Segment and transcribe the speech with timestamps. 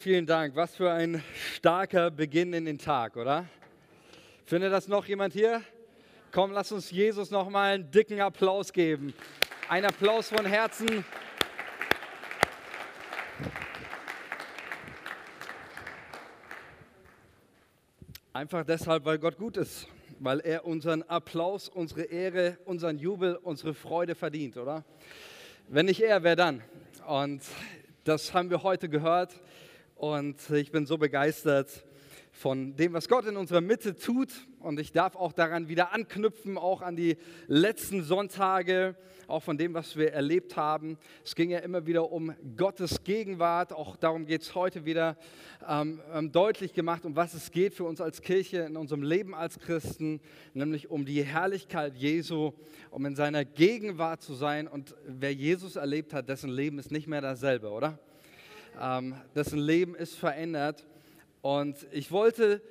[0.00, 0.54] Vielen Dank.
[0.54, 1.24] Was für ein
[1.56, 3.46] starker Beginn in den Tag, oder?
[4.44, 5.60] Findet das noch jemand hier?
[6.30, 9.12] Komm, lass uns Jesus noch mal einen dicken Applaus geben.
[9.68, 11.04] Ein Applaus von Herzen.
[18.32, 19.88] Einfach deshalb, weil Gott gut ist,
[20.20, 24.84] weil er unseren Applaus, unsere Ehre, unseren Jubel, unsere Freude verdient, oder?
[25.66, 26.62] Wenn nicht er, wer dann?
[27.04, 27.42] Und
[28.04, 29.34] das haben wir heute gehört.
[29.98, 31.84] Und ich bin so begeistert
[32.30, 34.28] von dem, was Gott in unserer Mitte tut.
[34.60, 37.16] Und ich darf auch daran wieder anknüpfen, auch an die
[37.48, 38.94] letzten Sonntage,
[39.26, 40.98] auch von dem, was wir erlebt haben.
[41.24, 43.72] Es ging ja immer wieder um Gottes Gegenwart.
[43.72, 45.16] Auch darum geht es heute wieder
[45.68, 49.34] ähm, ähm, deutlich gemacht, um was es geht für uns als Kirche in unserem Leben
[49.34, 50.20] als Christen,
[50.54, 52.52] nämlich um die Herrlichkeit Jesu,
[52.90, 54.68] um in seiner Gegenwart zu sein.
[54.68, 57.98] Und wer Jesus erlebt hat, dessen Leben ist nicht mehr dasselbe, oder?
[58.80, 60.86] Ähm, dessen Leben ist verändert.
[61.42, 62.62] Und ich wollte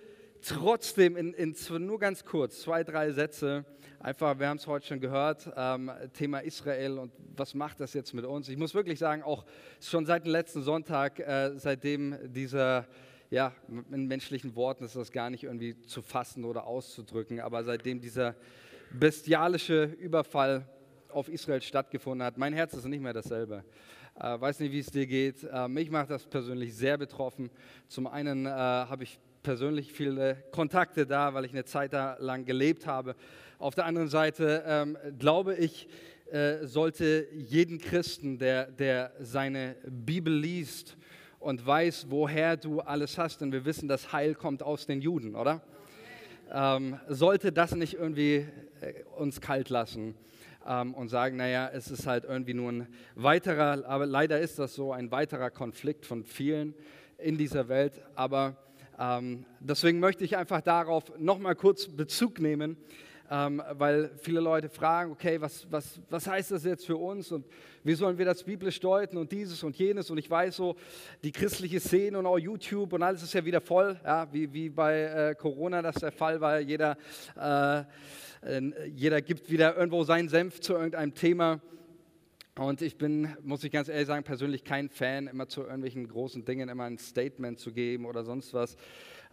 [0.42, 3.66] trotzdem in, in nur ganz kurz zwei, drei Sätze,
[4.00, 8.14] einfach, wir haben es heute schon gehört, ähm, Thema Israel und was macht das jetzt
[8.14, 8.50] mit uns?
[8.50, 9.46] Ich muss wirklich sagen, auch
[9.82, 12.88] schon seit dem letzten Sonntag, äh, seitdem dieser,
[13.30, 13.54] ja,
[13.92, 18.36] in menschlichen Worten ist das gar nicht irgendwie zu fassen oder auszudrücken, aber seitdem dieser
[18.92, 20.68] bestialische Überfall
[21.10, 23.64] auf Israel stattgefunden hat, mein Herz ist nicht mehr dasselbe.
[24.20, 25.44] Äh, weiß nicht, wie es dir geht.
[25.44, 27.52] Äh, mich macht das persönlich sehr betroffen.
[27.88, 32.44] Zum einen äh, habe ich persönlich viele Kontakte da, weil ich eine Zeit da lang
[32.44, 33.16] gelebt habe.
[33.60, 35.88] Auf der anderen Seite ähm, glaube ich,
[36.32, 40.98] äh, sollte jeden Christen, der, der seine Bibel liest
[41.40, 45.36] und weiß, woher du alles hast, denn wir wissen, das Heil kommt aus den Juden,
[45.36, 45.62] oder?
[46.52, 48.48] Ähm, sollte das nicht irgendwie
[48.82, 50.16] äh, uns kalt lassen
[50.66, 54.76] ähm, und sagen, naja, es ist halt irgendwie nur ein weiterer, aber leider ist das
[54.76, 56.74] so, ein weiterer Konflikt von vielen
[57.18, 58.02] in dieser Welt.
[58.16, 58.56] Aber
[59.00, 62.78] ähm, deswegen möchte ich einfach darauf nochmal kurz Bezug nehmen.
[63.30, 67.46] Ähm, weil viele Leute fragen, okay, was, was, was heißt das jetzt für uns und
[67.84, 70.78] wie sollen wir das biblisch deuten und dieses und jenes und ich weiß so,
[71.24, 74.70] die christliche Szene und auch YouTube und alles ist ja wieder voll, ja, wie, wie
[74.70, 76.98] bei äh, Corona das der Fall war, jeder
[77.36, 77.84] äh,
[78.94, 81.60] jeder gibt wieder irgendwo seinen Senf zu irgendeinem Thema.
[82.58, 86.44] Und ich bin, muss ich ganz ehrlich sagen, persönlich kein Fan, immer zu irgendwelchen großen
[86.44, 88.76] Dingen immer ein Statement zu geben oder sonst was.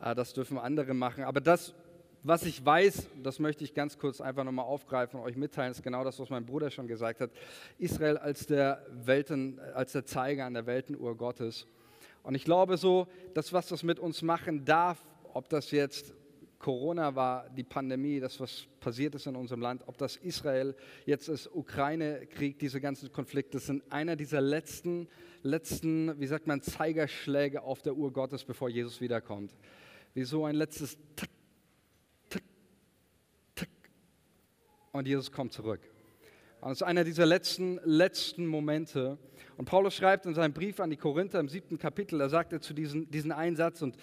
[0.03, 1.25] Äh, das dürfen andere machen.
[1.25, 1.75] Aber das,
[2.25, 5.83] was ich weiß, das möchte ich ganz kurz einfach nochmal aufgreifen und euch mitteilen, ist
[5.83, 7.31] genau das, was mein Bruder schon gesagt hat.
[7.79, 11.67] Israel als der, Welten, als der Zeiger an der Weltenuhr Gottes.
[12.23, 15.05] Und ich glaube so, das, was das mit uns machen darf,
[15.35, 16.15] ob das jetzt
[16.59, 20.75] Corona war, die Pandemie, das, was passiert ist in unserem Land, ob das Israel,
[21.05, 25.09] jetzt ist Ukraine-Krieg, diese ganzen Konflikte, sind einer dieser letzten,
[25.43, 29.55] letzten, wie sagt man, Zeigerschläge auf der Uhr Gottes, bevor Jesus wiederkommt.
[30.15, 31.29] Wie so ein letztes Tick,
[34.94, 35.81] Und Jesus kommt zurück.
[36.60, 39.19] Und das ist einer dieser letzten, letzten Momente.
[39.56, 42.60] Und Paulus schreibt in seinem Brief an die Korinther im siebten Kapitel, da sagt er
[42.60, 43.97] zu diesem diesen Einsatz und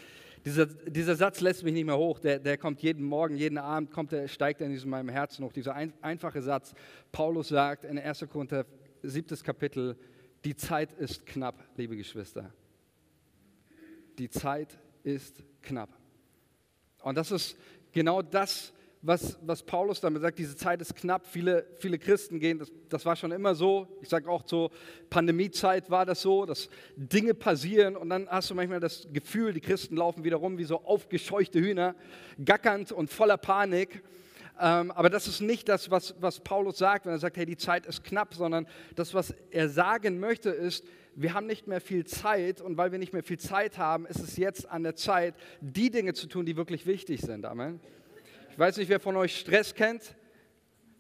[0.44, 3.90] dieser, dieser Satz lässt mich nicht mehr hoch, der, der kommt jeden Morgen, jeden Abend,
[3.90, 5.53] kommt der, steigt in meinem Herzen hoch.
[5.53, 6.74] Dieser ein, einfache Satz,
[7.13, 8.28] Paulus sagt in 1.
[8.29, 8.66] Korinther,
[9.02, 9.96] siebtes Kapitel,
[10.44, 12.52] die Zeit ist knapp, liebe Geschwister.
[14.18, 15.97] Die Zeit ist knapp.
[17.02, 17.58] Und das ist
[17.94, 22.59] genau das, was, was Paulus damit sagt, diese Zeit ist knapp, viele, viele Christen gehen,
[22.59, 24.69] das, das war schon immer so, ich sage auch zur
[25.09, 29.61] Pandemiezeit war das so, dass Dinge passieren und dann hast du manchmal das Gefühl, die
[29.61, 31.95] Christen laufen wieder rum wie so aufgescheuchte Hühner,
[32.44, 34.03] gackernd und voller Panik.
[34.59, 37.57] Ähm, aber das ist nicht das, was, was Paulus sagt, wenn er sagt, hey, die
[37.57, 40.85] Zeit ist knapp, sondern das, was er sagen möchte, ist,
[41.16, 44.19] wir haben nicht mehr viel Zeit und weil wir nicht mehr viel Zeit haben, ist
[44.19, 47.45] es jetzt an der Zeit, die Dinge zu tun, die wirklich wichtig sind.
[47.45, 47.79] Amen.
[48.51, 50.13] Ich weiß nicht, wer von euch Stress kennt.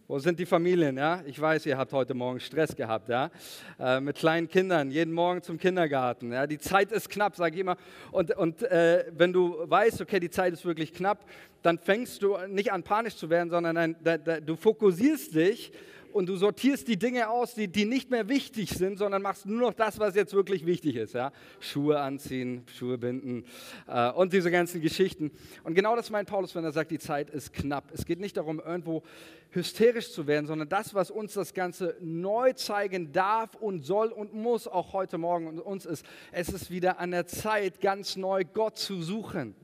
[0.07, 0.95] Wo sind die Familien?
[0.95, 1.21] Ja?
[1.25, 3.29] Ich weiß, ihr habt heute Morgen Stress gehabt, ja?
[3.77, 6.31] Äh, mit kleinen Kindern, jeden Morgen zum Kindergarten.
[6.31, 6.47] Ja?
[6.47, 7.75] Die Zeit ist knapp, sage ich immer.
[8.13, 11.25] Und, und äh, wenn du weißt, okay, die Zeit ist wirklich knapp,
[11.61, 15.73] dann fängst du nicht an, panisch zu werden, sondern ein, da, da, du fokussierst dich
[16.13, 19.59] und du sortierst die Dinge aus, die, die nicht mehr wichtig sind, sondern machst nur
[19.59, 21.13] noch das, was jetzt wirklich wichtig ist.
[21.13, 21.31] Ja?
[21.59, 23.45] Schuhe anziehen, Schuhe binden
[23.87, 25.31] äh, und diese ganzen Geschichten.
[25.63, 27.91] Und genau das meint Paulus, wenn er sagt, die Zeit ist knapp.
[27.93, 29.03] Es geht nicht darum, irgendwo
[29.51, 34.33] hysterisch zu werden, sondern das, was uns das Ganze neu zeigen darf und soll und
[34.33, 38.43] muss, auch heute Morgen und uns ist, es ist wieder an der Zeit, ganz neu
[38.45, 39.55] Gott zu suchen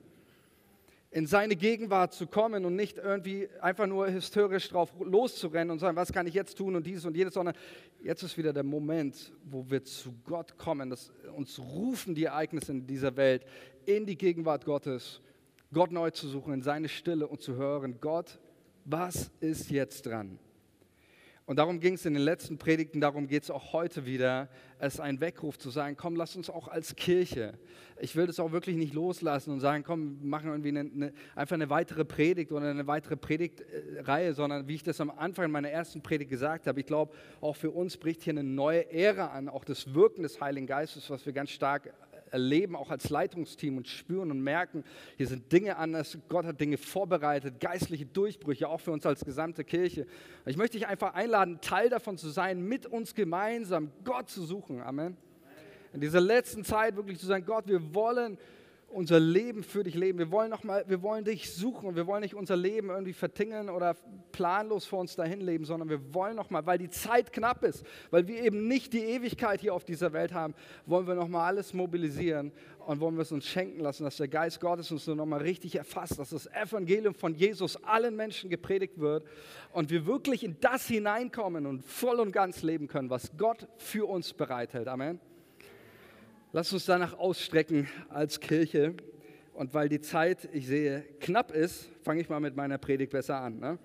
[1.11, 5.95] in seine Gegenwart zu kommen und nicht irgendwie einfach nur hysterisch drauf loszurennen und sagen,
[5.95, 7.55] was kann ich jetzt tun und dieses und jenes, sondern
[8.03, 12.73] jetzt ist wieder der Moment, wo wir zu Gott kommen, dass uns rufen die Ereignisse
[12.73, 13.45] in dieser Welt
[13.85, 15.21] in die Gegenwart Gottes,
[15.73, 18.39] Gott neu zu suchen, in seine Stille und zu hören, Gott,
[18.83, 20.39] was ist jetzt dran?
[21.47, 24.49] Und darum ging es in den letzten Predigten, darum geht es auch heute wieder,
[24.79, 27.57] es ein Weckruf zu sagen, komm, lass uns auch als Kirche.
[28.01, 31.53] Ich will das auch wirklich nicht loslassen und sagen, komm, machen irgendwie eine, eine, einfach
[31.53, 36.03] eine weitere Predigt oder eine weitere Predigtreihe, sondern wie ich das am Anfang meiner ersten
[36.03, 39.63] Predigt gesagt habe, ich glaube, auch für uns bricht hier eine neue Ära an, auch
[39.63, 41.93] das Wirken des Heiligen Geistes, was wir ganz stark
[42.31, 44.83] erleben, auch als Leitungsteam und spüren und merken,
[45.17, 49.63] hier sind Dinge anders, Gott hat Dinge vorbereitet, geistliche Durchbrüche, auch für uns als gesamte
[49.63, 50.05] Kirche.
[50.45, 54.81] Ich möchte dich einfach einladen, Teil davon zu sein, mit uns gemeinsam Gott zu suchen.
[54.81, 55.17] Amen.
[55.93, 58.37] In dieser letzten Zeit wirklich zu sagen, Gott, wir wollen
[58.89, 60.17] unser Leben für dich leben.
[60.17, 63.13] Wir wollen, noch mal, wir wollen dich suchen und wir wollen nicht unser Leben irgendwie
[63.13, 63.95] vertingeln oder
[64.31, 67.85] planlos vor uns dahin leben, sondern wir wollen noch mal, weil die Zeit knapp ist,
[68.11, 70.55] weil wir eben nicht die Ewigkeit hier auf dieser Welt haben,
[70.85, 72.51] wollen wir noch mal alles mobilisieren
[72.85, 75.75] und wollen wir es uns schenken lassen, dass der Geist Gottes uns noch mal richtig
[75.75, 79.25] erfasst, dass das Evangelium von Jesus allen Menschen gepredigt wird
[79.73, 84.07] und wir wirklich in das hineinkommen und voll und ganz leben können, was Gott für
[84.07, 84.87] uns bereithält.
[84.87, 85.19] Amen.
[86.53, 88.95] Lass uns danach ausstrecken als Kirche.
[89.53, 93.41] Und weil die Zeit, ich sehe, knapp ist, fange ich mal mit meiner Predigt besser
[93.41, 93.59] an.
[93.59, 93.79] Ne?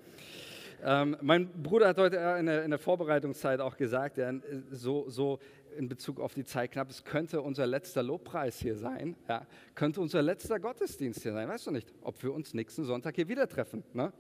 [0.85, 4.33] Ähm, mein Bruder hat heute in der, in der Vorbereitungszeit auch gesagt, ja,
[4.71, 5.39] so, so,
[5.77, 10.01] in Bezug auf die Zeit knapp, es könnte unser letzter Lobpreis hier sein, ja, könnte
[10.01, 11.49] unser letzter Gottesdienst hier sein.
[11.49, 13.83] Weißt du nicht, ob wir uns nächsten Sonntag hier wieder treffen.
[13.93, 14.13] Ne?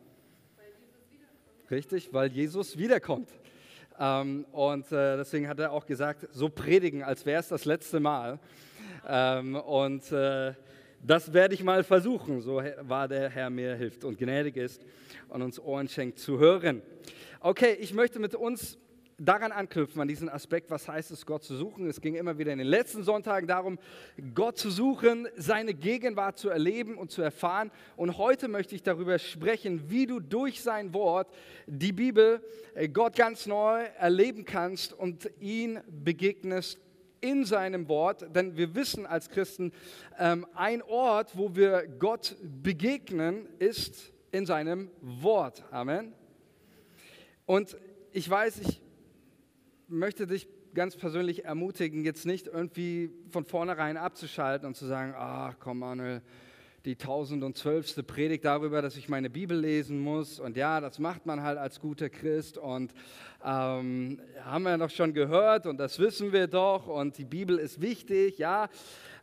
[1.70, 3.28] Richtig, weil Jesus wiederkommt.
[4.04, 8.00] Ähm, und äh, deswegen hat er auch gesagt, so predigen, als wäre es das letzte
[8.00, 8.40] Mal.
[9.08, 10.54] Ähm, und äh,
[11.00, 14.84] das werde ich mal versuchen, so war der Herr mir hilft und gnädig ist
[15.28, 16.82] und uns Ohren schenkt zu hören.
[17.38, 18.76] Okay, ich möchte mit uns
[19.24, 21.88] daran anknüpfen, an diesen Aspekt, was heißt es, Gott zu suchen.
[21.88, 23.78] Es ging immer wieder in den letzten Sonntagen darum,
[24.34, 27.70] Gott zu suchen, seine Gegenwart zu erleben und zu erfahren.
[27.96, 31.32] Und heute möchte ich darüber sprechen, wie du durch sein Wort,
[31.66, 32.42] die Bibel,
[32.74, 36.80] äh, Gott ganz neu erleben kannst und ihn begegnest
[37.20, 39.72] in seinem Wort, denn wir wissen als Christen,
[40.18, 45.62] ähm, ein Ort, wo wir Gott begegnen, ist in seinem Wort.
[45.70, 46.12] Amen.
[47.46, 47.76] Und
[48.12, 48.81] ich weiß, ich
[49.92, 55.56] möchte dich ganz persönlich ermutigen, jetzt nicht irgendwie von vornherein abzuschalten und zu sagen, ach
[55.60, 56.22] komm Manuel,
[56.84, 58.06] die 1012.
[58.06, 60.40] Predigt darüber, dass ich meine Bibel lesen muss.
[60.40, 62.58] Und ja, das macht man halt als guter Christ.
[62.58, 62.92] Und
[63.44, 66.88] ähm, haben wir doch schon gehört und das wissen wir doch.
[66.88, 68.68] Und die Bibel ist wichtig, ja.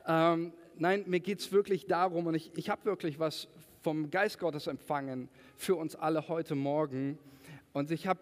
[0.08, 3.50] Ähm, nein, mir geht es wirklich darum, und ich, ich habe wirklich was
[3.82, 7.18] vom Geist Gottes empfangen für uns alle heute Morgen.
[7.74, 8.20] Und ich habe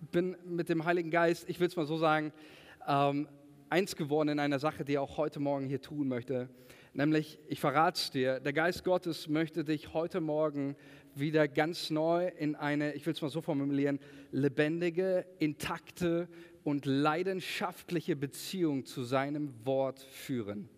[0.00, 2.32] bin mit dem Heiligen Geist, ich will es mal so sagen,
[2.86, 3.28] ähm,
[3.70, 6.48] eins geworden in einer Sache, die er auch heute Morgen hier tun möchte.
[6.94, 10.74] Nämlich, ich verrate es dir, der Geist Gottes möchte dich heute Morgen
[11.14, 13.98] wieder ganz neu in eine, ich will es mal so formulieren,
[14.30, 16.28] lebendige, intakte
[16.64, 20.68] und leidenschaftliche Beziehung zu seinem Wort führen.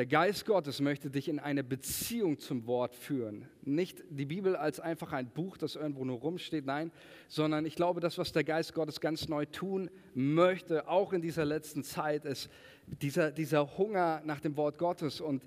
[0.00, 3.46] Der Geist Gottes möchte dich in eine Beziehung zum Wort führen.
[3.60, 6.90] Nicht die Bibel als einfach ein Buch, das irgendwo nur rumsteht, nein,
[7.28, 11.44] sondern ich glaube, das, was der Geist Gottes ganz neu tun möchte, auch in dieser
[11.44, 12.48] letzten Zeit, ist
[12.86, 15.44] dieser, dieser Hunger nach dem Wort Gottes und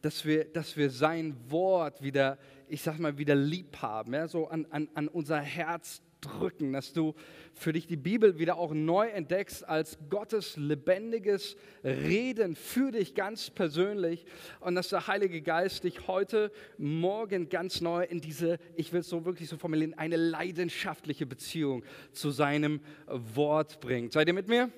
[0.00, 4.48] dass wir, dass wir sein Wort wieder, ich sag mal, wieder lieb haben, ja, so
[4.48, 7.14] an, an, an unser Herz drücken, dass du
[7.52, 13.50] für dich die Bibel wieder auch neu entdeckst als Gottes lebendiges Reden für dich ganz
[13.50, 14.24] persönlich
[14.60, 19.08] und dass der Heilige Geist dich heute Morgen ganz neu in diese, ich will es
[19.08, 24.12] so wirklich so formulieren, eine leidenschaftliche Beziehung zu seinem Wort bringt.
[24.12, 24.70] Seid ihr mit mir?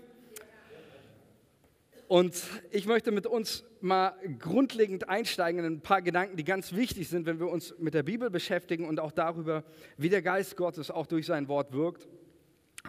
[2.09, 7.09] Und ich möchte mit uns mal grundlegend einsteigen in ein paar Gedanken, die ganz wichtig
[7.09, 9.62] sind, wenn wir uns mit der Bibel beschäftigen und auch darüber,
[9.97, 12.09] wie der Geist Gottes auch durch sein Wort wirkt,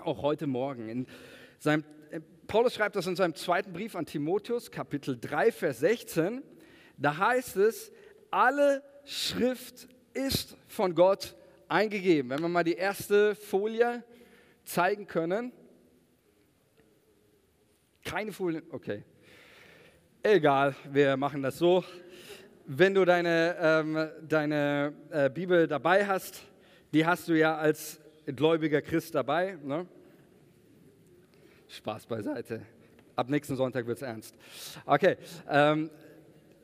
[0.02, 0.90] auch heute Morgen.
[0.90, 1.08] In
[1.60, 6.42] seinem, äh, Paulus schreibt das in seinem zweiten Brief an Timotheus, Kapitel 3, Vers 16.
[6.98, 7.92] Da heißt es,
[8.32, 11.36] alle Schrift ist von Gott
[11.68, 12.30] eingegeben.
[12.30, 14.04] Wenn wir mal die erste Folie
[14.64, 15.52] zeigen können.
[18.04, 19.04] Keine Folien, okay.
[20.28, 21.84] Egal, wir machen das so.
[22.66, 26.42] Wenn du deine, ähm, deine äh, Bibel dabei hast,
[26.92, 29.56] die hast du ja als gläubiger Christ dabei.
[29.62, 29.86] Ne?
[31.68, 32.64] Spaß beiseite.
[33.16, 34.34] Ab nächsten Sonntag wird es ernst.
[34.88, 35.18] Okay.
[35.48, 35.92] Ähm,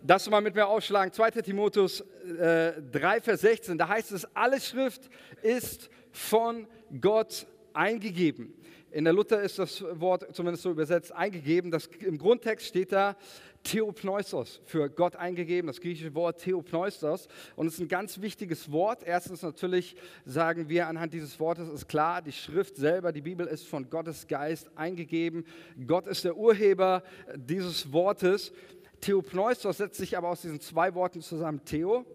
[0.02, 1.14] das mal mit mir aufschlagen.
[1.14, 1.30] 2.
[1.30, 2.02] Timotheus
[2.40, 5.08] äh, 3, Vers 16, da heißt es, alle Schrift
[5.44, 6.66] ist von
[7.00, 8.56] Gott eingegeben.
[8.92, 11.72] In der Luther ist das Wort zumindest so übersetzt eingegeben.
[11.72, 13.16] Das, Im Grundtext steht da
[13.64, 17.30] Theopneustos, für Gott eingegeben, das griechische Wort Theopneustos.
[17.56, 19.04] Und es ist ein ganz wichtiges Wort.
[19.06, 19.96] Erstens natürlich
[20.26, 24.28] sagen wir anhand dieses Wortes ist klar, die Schrift selber, die Bibel ist von Gottes
[24.28, 25.46] Geist eingegeben.
[25.88, 27.04] Gott ist der Urheber
[27.36, 28.52] dieses Wortes.
[29.00, 32.06] Theopneustos setzt sich aber aus diesen zwei Worten zusammen, Theo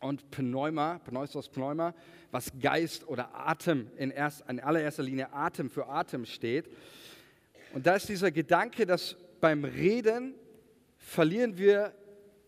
[0.00, 1.94] und Pneuma, Pneustos Pneuma,
[2.30, 6.68] was Geist oder Atem in, erst, in allererster Linie Atem für Atem steht.
[7.72, 10.34] Und da ist dieser Gedanke, dass beim Reden
[10.96, 11.94] verlieren wir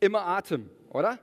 [0.00, 1.18] immer Atem, oder?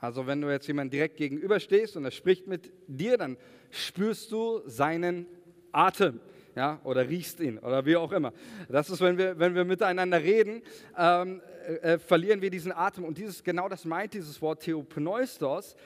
[0.00, 3.36] Also wenn du jetzt jemand direkt gegenüber stehst und er spricht mit dir, dann
[3.70, 5.26] spürst du seinen
[5.72, 6.20] Atem
[6.58, 8.32] ja, oder riechst ihn oder wie auch immer.
[8.68, 10.60] Das ist, wenn wir, wenn wir miteinander reden,
[10.98, 13.04] ähm, äh, äh, verlieren wir diesen Atem.
[13.04, 15.76] Und dieses, genau das meint dieses Wort Theopneustos,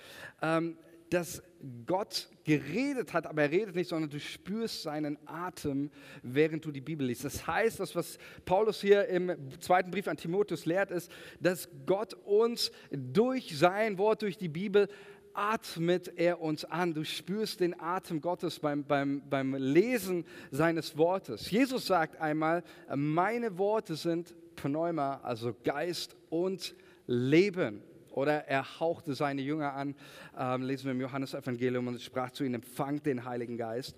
[0.40, 0.78] ähm,
[1.10, 1.42] dass
[1.86, 5.90] Gott geredet hat, aber er redet nicht, sondern du spürst seinen Atem,
[6.22, 7.26] während du die Bibel liest.
[7.26, 12.14] Das heißt, das, was Paulus hier im zweiten Brief an Timotheus lehrt, ist, dass Gott
[12.24, 14.88] uns durch sein Wort, durch die Bibel
[15.34, 16.94] atmet er uns an.
[16.94, 21.50] Du spürst den Atem Gottes beim, beim, beim Lesen seines Wortes.
[21.50, 22.62] Jesus sagt einmal,
[22.94, 26.74] meine Worte sind Pneuma, also Geist und
[27.06, 27.82] Leben.
[28.10, 29.94] Oder er hauchte seine Jünger an,
[30.38, 33.96] ähm, lesen wir im Johannesevangelium, und sprach zu ihnen, empfangt den Heiligen Geist.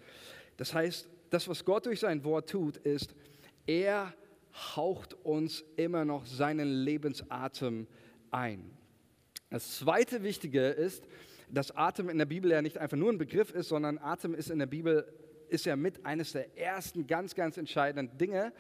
[0.56, 3.14] Das heißt, das, was Gott durch sein Wort tut, ist,
[3.66, 4.14] er
[4.76, 7.88] haucht uns immer noch seinen Lebensatem
[8.30, 8.70] ein.
[9.54, 11.04] Das zweite Wichtige ist,
[11.48, 14.50] dass Atem in der Bibel ja nicht einfach nur ein Begriff ist, sondern Atem ist
[14.50, 15.06] in der Bibel
[15.48, 18.52] ist ja mit eines der ersten ganz, ganz entscheidenden Dinge,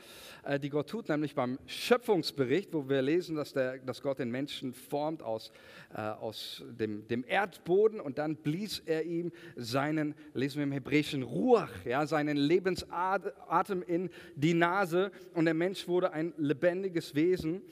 [0.44, 4.30] äh, die Gott tut, nämlich beim Schöpfungsbericht, wo wir lesen, dass, der, dass Gott den
[4.30, 5.50] Menschen formt aus,
[5.92, 11.24] äh, aus dem, dem, Erdboden und dann blies er ihm seinen, lesen wir im Hebräischen,
[11.24, 17.62] Ruach, ja, seinen Lebensatem in die Nase und der Mensch wurde ein lebendiges Wesen.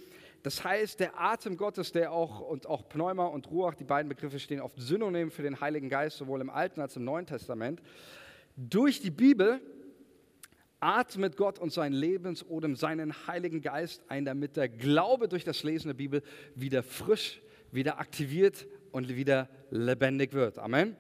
[0.43, 4.41] Das heißt, der Atem Gottes, der auch, und auch Pneuma und Ruach, die beiden Begriffe
[4.41, 7.81] stehen oft synonym für den Heiligen Geist, sowohl im Alten als auch im Neuen Testament.
[8.57, 9.61] Durch die Bibel
[10.81, 15.89] atmet Gott uns sein Lebensodem, seinen Heiligen Geist ein, damit der Glaube durch das Lesen
[15.89, 16.23] der Bibel
[16.57, 20.59] wieder frisch, wieder aktiviert und wieder lebendig wird.
[20.59, 20.97] Amen.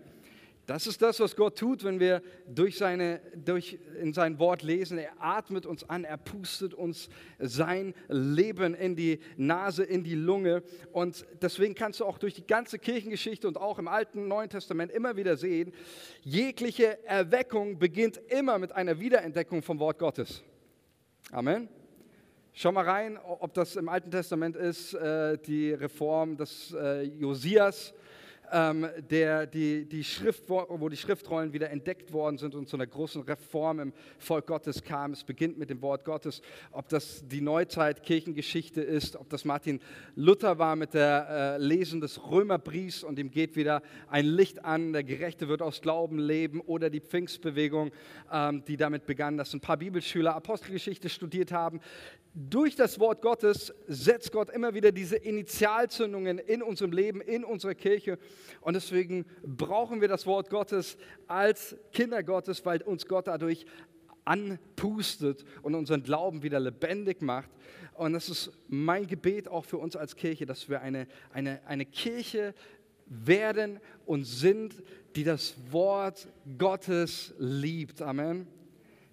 [0.66, 4.97] Das ist das, was Gott tut, wenn wir durch seine, durch, in sein Wort lesen.
[4.97, 7.09] Er atmet uns an, er pustet uns
[7.40, 10.62] sein Leben in die Nase, in die Lunge.
[10.92, 14.92] Und deswegen kannst du auch durch die ganze Kirchengeschichte und auch im Alten Neuen Testament
[14.92, 15.73] immer wieder sehen,
[16.23, 20.45] jegliche Erweckung beginnt immer mit einer Wiederentdeckung vom Wort Gottes.
[21.33, 21.69] Amen.
[22.54, 27.95] Schau mal rein, ob das im Alten Testament ist, äh, die Reform des äh, Josias
[28.52, 32.87] ähm, der, die, die Schrift, wo die Schriftrollen wieder entdeckt worden sind und zu einer
[32.87, 35.12] großen Reform im Volk Gottes kam.
[35.12, 36.42] Es beginnt mit dem Wort Gottes.
[36.71, 39.80] Ob das die Neuzeit Kirchengeschichte ist, ob das Martin
[40.14, 44.92] Luther war mit der äh, Lesen des Römerbriefs und ihm geht wieder ein Licht an,
[44.92, 47.90] der Gerechte wird aus Glauben leben oder die Pfingstbewegung,
[48.30, 51.80] ähm, die damit begann, dass ein paar Bibelschüler Apostelgeschichte studiert haben
[52.35, 57.75] durch das Wort Gottes setzt Gott immer wieder diese Initialzündungen in unserem Leben, in unserer
[57.75, 58.18] Kirche.
[58.61, 60.96] Und deswegen brauchen wir das Wort Gottes
[61.26, 63.66] als Kinder Gottes, weil uns Gott dadurch
[64.25, 67.50] anpustet und unseren Glauben wieder lebendig macht.
[67.94, 71.84] Und das ist mein Gebet auch für uns als Kirche, dass wir eine, eine, eine
[71.84, 72.54] Kirche
[73.06, 74.82] werden und sind,
[75.16, 78.00] die das Wort Gottes liebt.
[78.00, 78.46] Amen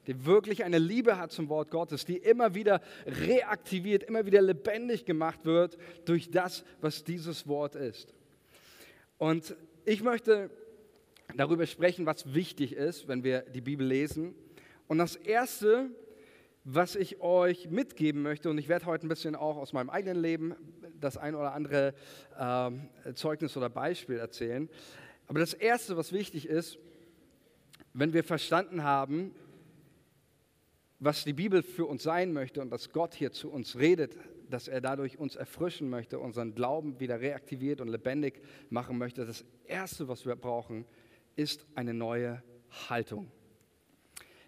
[0.10, 5.06] die wirklich eine Liebe hat zum Wort Gottes, die immer wieder reaktiviert, immer wieder lebendig
[5.06, 8.12] gemacht wird durch das, was dieses Wort ist.
[9.20, 10.50] Und ich möchte
[11.36, 14.34] darüber sprechen, was wichtig ist, wenn wir die Bibel lesen.
[14.88, 15.90] Und das Erste,
[16.64, 20.22] was ich euch mitgeben möchte, und ich werde heute ein bisschen auch aus meinem eigenen
[20.22, 20.56] Leben
[21.02, 21.94] das ein oder andere
[22.38, 24.70] äh, Zeugnis oder Beispiel erzählen.
[25.28, 26.80] Aber das Erste, was wichtig ist,
[27.94, 29.36] wenn wir verstanden haben,
[31.00, 34.16] was die Bibel für uns sein möchte und dass Gott hier zu uns redet,
[34.50, 39.26] dass er dadurch uns erfrischen möchte, unseren Glauben wieder reaktiviert und lebendig machen möchte.
[39.26, 40.86] Das Erste, was wir brauchen,
[41.36, 42.44] ist eine neue
[42.90, 43.32] Haltung.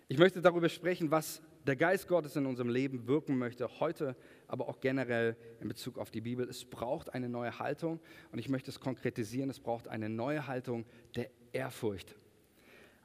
[0.07, 4.15] Ich möchte darüber sprechen, was der Geist Gottes in unserem Leben wirken möchte, heute,
[4.47, 6.49] aber auch generell in Bezug auf die Bibel.
[6.49, 7.99] Es braucht eine neue Haltung
[8.31, 12.15] und ich möchte es konkretisieren, es braucht eine neue Haltung der Ehrfurcht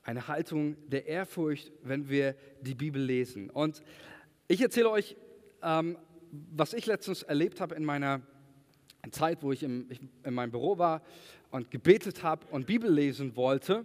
[0.07, 3.51] eine Haltung der Ehrfurcht, wenn wir die Bibel lesen.
[3.51, 3.83] Und
[4.47, 5.17] ich erzähle euch,
[5.63, 5.99] ähm,
[6.51, 8.21] was ich letztens erlebt habe in meiner
[9.11, 11.03] Zeit, wo ich, im, ich in meinem Büro war
[11.51, 13.85] und gebetet habe und Bibel lesen wollte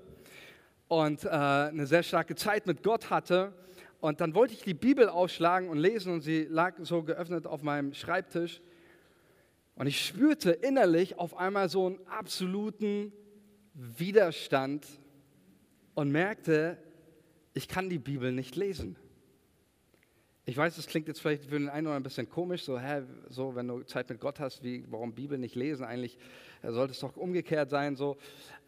[0.88, 3.54] und äh, eine sehr starke Zeit mit Gott hatte.
[4.00, 7.62] Und dann wollte ich die Bibel aufschlagen und lesen und sie lag so geöffnet auf
[7.62, 8.62] meinem Schreibtisch.
[9.76, 13.14] Und ich spürte innerlich auf einmal so einen absoluten
[13.74, 14.86] Widerstand
[15.94, 16.78] und merkte,
[17.54, 18.96] ich kann die Bibel nicht lesen.
[20.52, 23.04] Ich weiß, das klingt jetzt vielleicht für den einen oder ein bisschen komisch, so, hä,
[23.30, 25.86] so, wenn du Zeit mit Gott hast, wie, warum Bibel nicht lesen?
[25.86, 26.18] Eigentlich
[26.62, 27.96] äh, sollte es doch umgekehrt sein.
[27.96, 28.18] So.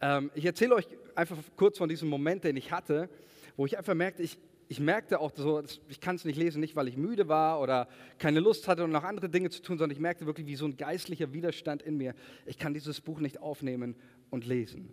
[0.00, 3.10] Ähm, ich erzähle euch einfach kurz von diesem Moment, den ich hatte,
[3.54, 4.38] wo ich einfach merkte, ich,
[4.68, 7.86] ich merkte auch so, ich kann es nicht lesen, nicht weil ich müde war oder
[8.16, 10.64] keine Lust hatte und noch andere Dinge zu tun, sondern ich merkte wirklich wie so
[10.64, 12.14] ein geistlicher Widerstand in mir.
[12.46, 13.94] Ich kann dieses Buch nicht aufnehmen
[14.30, 14.88] und lesen.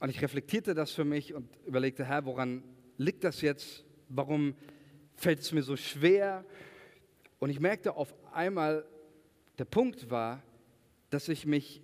[0.00, 2.62] Und ich reflektierte das für mich und überlegte, Herr, woran
[2.96, 3.84] liegt das jetzt?
[4.08, 4.54] Warum
[5.18, 6.44] fällt es mir so schwer?
[7.38, 8.84] Und ich merkte auf einmal,
[9.58, 10.42] der Punkt war,
[11.10, 11.82] dass ich mich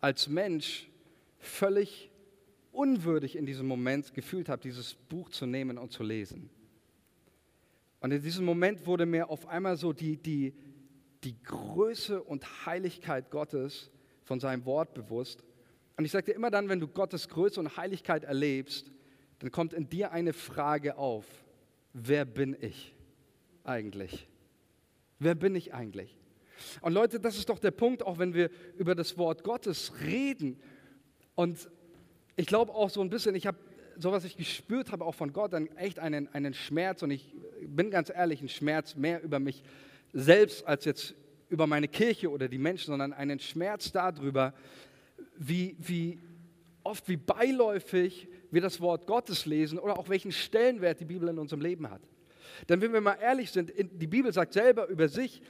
[0.00, 0.88] als Mensch
[1.38, 2.10] völlig
[2.72, 6.50] unwürdig in diesem Moment gefühlt habe, dieses Buch zu nehmen und zu lesen.
[8.00, 10.54] Und in diesem Moment wurde mir auf einmal so die, die,
[11.24, 13.90] die Größe und Heiligkeit Gottes
[14.24, 15.42] von seinem Wort bewusst.
[15.96, 18.90] Und ich sagte immer dann, wenn du Gottes Größe und Heiligkeit erlebst,
[19.40, 21.26] dann kommt in dir eine Frage auf.
[21.92, 22.94] Wer bin ich
[23.64, 24.28] eigentlich?
[25.18, 26.16] Wer bin ich eigentlich?
[26.80, 30.60] Und Leute, das ist doch der Punkt, auch wenn wir über das Wort Gottes reden.
[31.34, 31.70] Und
[32.36, 33.58] ich glaube auch so ein bisschen, ich habe
[34.02, 37.02] so was ich gespürt habe, auch von Gott, dann echt einen, einen Schmerz.
[37.02, 37.34] Und ich
[37.66, 39.62] bin ganz ehrlich, ein Schmerz mehr über mich
[40.12, 41.14] selbst als jetzt
[41.48, 44.54] über meine Kirche oder die Menschen, sondern einen Schmerz darüber,
[45.36, 46.18] wie, wie
[46.82, 51.38] oft, wie beiläufig wir das Wort Gottes lesen oder auch welchen Stellenwert die Bibel in
[51.38, 52.02] unserem Leben hat.
[52.68, 55.40] Denn wenn wir mal ehrlich sind, die Bibel sagt selber über sich,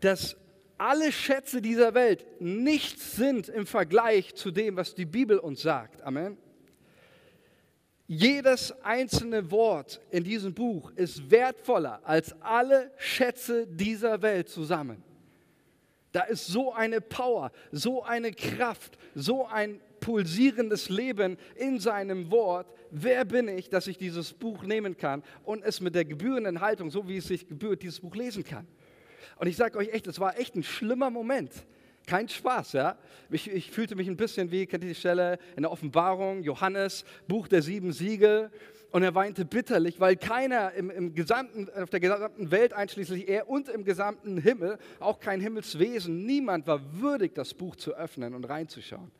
[0.00, 0.36] dass
[0.78, 6.02] alle Schätze dieser Welt nichts sind im Vergleich zu dem, was die Bibel uns sagt.
[6.02, 6.38] Amen.
[8.06, 15.02] Jedes einzelne Wort in diesem Buch ist wertvoller als alle Schätze dieser Welt zusammen.
[16.12, 22.66] Da ist so eine Power, so eine Kraft, so ein pulsierendes Leben in seinem Wort.
[22.90, 26.90] Wer bin ich, dass ich dieses Buch nehmen kann und es mit der gebührenden Haltung,
[26.90, 28.66] so wie es sich gebührt, dieses Buch lesen kann?
[29.36, 31.52] Und ich sage euch echt, es war echt ein schlimmer Moment.
[32.06, 32.96] Kein Spaß, ja.
[33.30, 37.04] Ich, ich, fühlte mich ein bisschen wie, kennt ihr die Stelle in der Offenbarung, Johannes,
[37.28, 38.50] Buch der sieben Siegel.
[38.90, 43.48] Und er weinte bitterlich, weil keiner im, im gesamten, auf der gesamten Welt, einschließlich er
[43.50, 48.44] und im gesamten Himmel, auch kein Himmelswesen, niemand war würdig, das Buch zu öffnen und
[48.44, 49.10] reinzuschauen.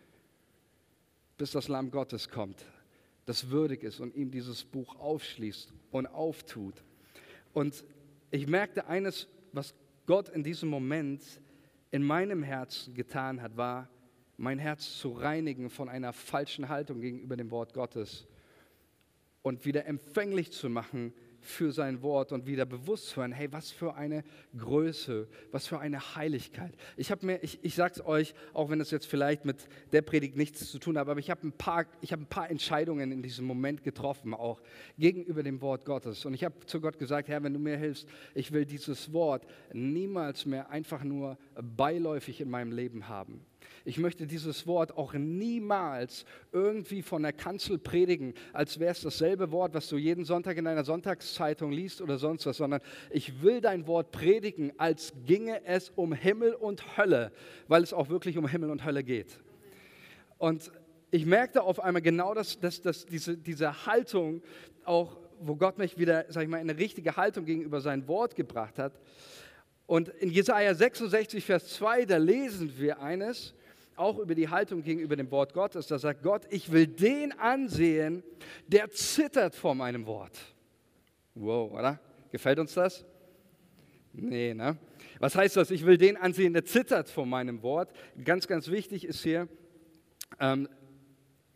[1.38, 2.66] Bis das Lamm Gottes kommt,
[3.24, 6.84] das würdig ist und ihm dieses Buch aufschließt und auftut.
[7.54, 7.84] Und
[8.30, 9.74] ich merkte eines, was
[10.06, 11.22] Gott in diesem Moment
[11.90, 13.88] in meinem Herz getan hat, war,
[14.36, 18.26] mein Herz zu reinigen von einer falschen Haltung gegenüber dem Wort Gottes
[19.42, 21.12] und wieder empfänglich zu machen
[21.48, 24.22] für sein Wort und wieder bewusst zu hören, hey, was für eine
[24.56, 26.74] Größe, was für eine Heiligkeit.
[26.96, 30.36] Ich habe mir, ich, ich es euch, auch wenn es jetzt vielleicht mit der Predigt
[30.36, 33.82] nichts zu tun hat, aber ich habe ein, hab ein paar Entscheidungen in diesem Moment
[33.82, 34.60] getroffen, auch
[34.98, 36.24] gegenüber dem Wort Gottes.
[36.24, 39.46] Und ich habe zu Gott gesagt, Herr, wenn du mir hilfst, ich will dieses Wort
[39.72, 43.40] niemals mehr einfach nur beiläufig in meinem Leben haben.
[43.84, 49.50] Ich möchte dieses Wort auch niemals irgendwie von der Kanzel predigen, als wäre es dasselbe
[49.50, 53.60] Wort, was du jeden Sonntag in einer Sonntagszeitung liest oder sonst was, sondern ich will
[53.60, 57.32] dein Wort predigen, als ginge es um Himmel und Hölle,
[57.66, 59.38] weil es auch wirklich um Himmel und Hölle geht.
[60.38, 60.70] Und
[61.10, 64.42] ich merkte auf einmal genau, dass, dass, dass diese, diese Haltung
[64.84, 68.34] auch, wo Gott mich wieder, sag ich mal, in eine richtige Haltung gegenüber sein Wort
[68.34, 68.98] gebracht hat.
[69.86, 73.54] Und in Jesaja 66, Vers 2, da lesen wir eines,
[73.98, 75.86] auch über die Haltung gegenüber dem Wort Gottes.
[75.86, 78.22] Da sagt Gott, ich will den ansehen,
[78.66, 80.38] der zittert vor meinem Wort.
[81.34, 82.00] Wow, oder?
[82.30, 83.04] Gefällt uns das?
[84.12, 84.76] Nee, ne?
[85.20, 85.70] Was heißt das?
[85.70, 87.90] Ich will den ansehen, der zittert vor meinem Wort.
[88.24, 89.48] Ganz, ganz wichtig ist hier,
[90.40, 90.68] ähm,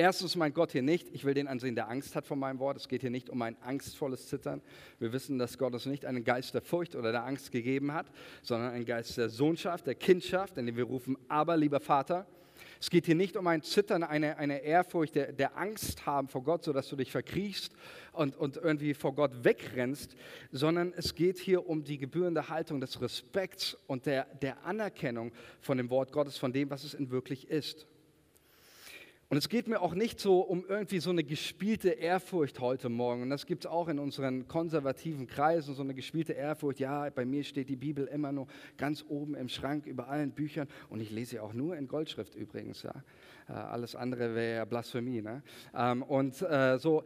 [0.03, 2.77] Erstens meint Gott hier nicht, ich will den ansehen, der Angst hat vor meinem Wort.
[2.77, 4.61] Es geht hier nicht um ein angstvolles Zittern.
[4.99, 8.07] Wir wissen, dass Gott uns nicht einen Geist der Furcht oder der Angst gegeben hat,
[8.43, 12.27] sondern einen Geist der Sohnschaft, der Kindschaft, in dem wir rufen, aber lieber Vater.
[12.81, 16.43] Es geht hier nicht um ein Zittern, eine, eine Ehrfurcht der, der Angst haben vor
[16.43, 17.73] Gott, sodass du dich verkriechst
[18.11, 20.17] und, und irgendwie vor Gott wegrennst,
[20.51, 25.79] sondern es geht hier um die gebührende Haltung des Respekts und der, der Anerkennung von
[25.79, 27.87] dem Wort Gottes, von dem, was es in wirklich ist.
[29.33, 33.23] Und es geht mir auch nicht so um irgendwie so eine gespielte Ehrfurcht heute Morgen.
[33.23, 36.81] Und das gibt es auch in unseren konservativen Kreisen, so eine gespielte Ehrfurcht.
[36.81, 40.69] Ja, bei mir steht die Bibel immer nur ganz oben im Schrank über allen Büchern.
[40.91, 42.83] Und ich lese sie auch nur in Goldschrift übrigens.
[42.83, 42.93] Ja.
[43.49, 45.23] Äh, alles andere wäre ja Blasphemie.
[45.23, 45.43] Ne?
[45.75, 47.03] Ähm, und äh, so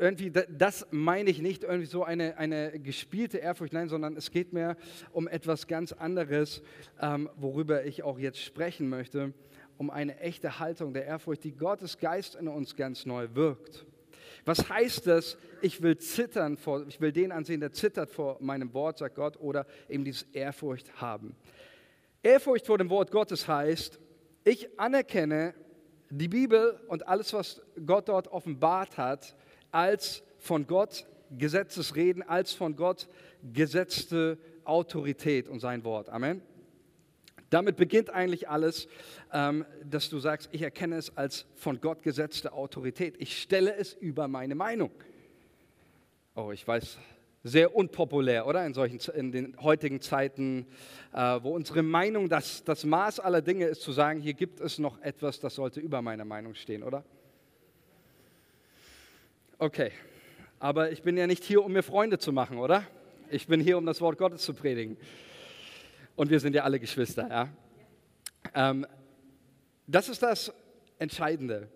[0.00, 4.54] irgendwie, das meine ich nicht irgendwie so eine, eine gespielte Ehrfurcht, nein, sondern es geht
[4.54, 4.78] mir
[5.12, 6.62] um etwas ganz anderes,
[6.98, 9.34] ähm, worüber ich auch jetzt sprechen möchte
[9.78, 13.86] um eine echte Haltung der Ehrfurcht, die Gottes Geist in uns ganz neu wirkt.
[14.44, 15.38] Was heißt das?
[15.62, 19.38] Ich will zittern vor, ich will den ansehen, der zittert vor meinem Wort, sagt Gott,
[19.38, 21.34] oder eben dieses Ehrfurcht haben.
[22.22, 23.98] Ehrfurcht vor dem Wort Gottes heißt,
[24.44, 25.54] ich anerkenne
[26.10, 29.36] die Bibel und alles, was Gott dort offenbart hat,
[29.70, 33.08] als von Gott Gesetzesreden, als von Gott
[33.52, 36.08] gesetzte Autorität und sein Wort.
[36.08, 36.40] Amen.
[37.50, 38.88] Damit beginnt eigentlich alles,
[39.32, 43.14] ähm, dass du sagst, ich erkenne es als von Gott gesetzte Autorität.
[43.18, 44.90] Ich stelle es über meine Meinung.
[46.34, 46.98] Oh, ich weiß,
[47.42, 48.66] sehr unpopulär, oder?
[48.66, 50.66] In, solchen, in den heutigen Zeiten,
[51.12, 54.78] äh, wo unsere Meinung das, das Maß aller Dinge ist, zu sagen, hier gibt es
[54.78, 57.04] noch etwas, das sollte über meiner Meinung stehen, oder?
[59.58, 59.90] Okay,
[60.60, 62.84] aber ich bin ja nicht hier, um mir Freunde zu machen, oder?
[63.30, 64.96] Ich bin hier, um das Wort Gottes zu predigen.
[66.18, 67.28] Und wir sind ja alle Geschwister.
[67.30, 67.48] Ja?
[68.52, 68.84] Ähm,
[69.86, 70.52] das ist das
[70.98, 71.68] Entscheidende,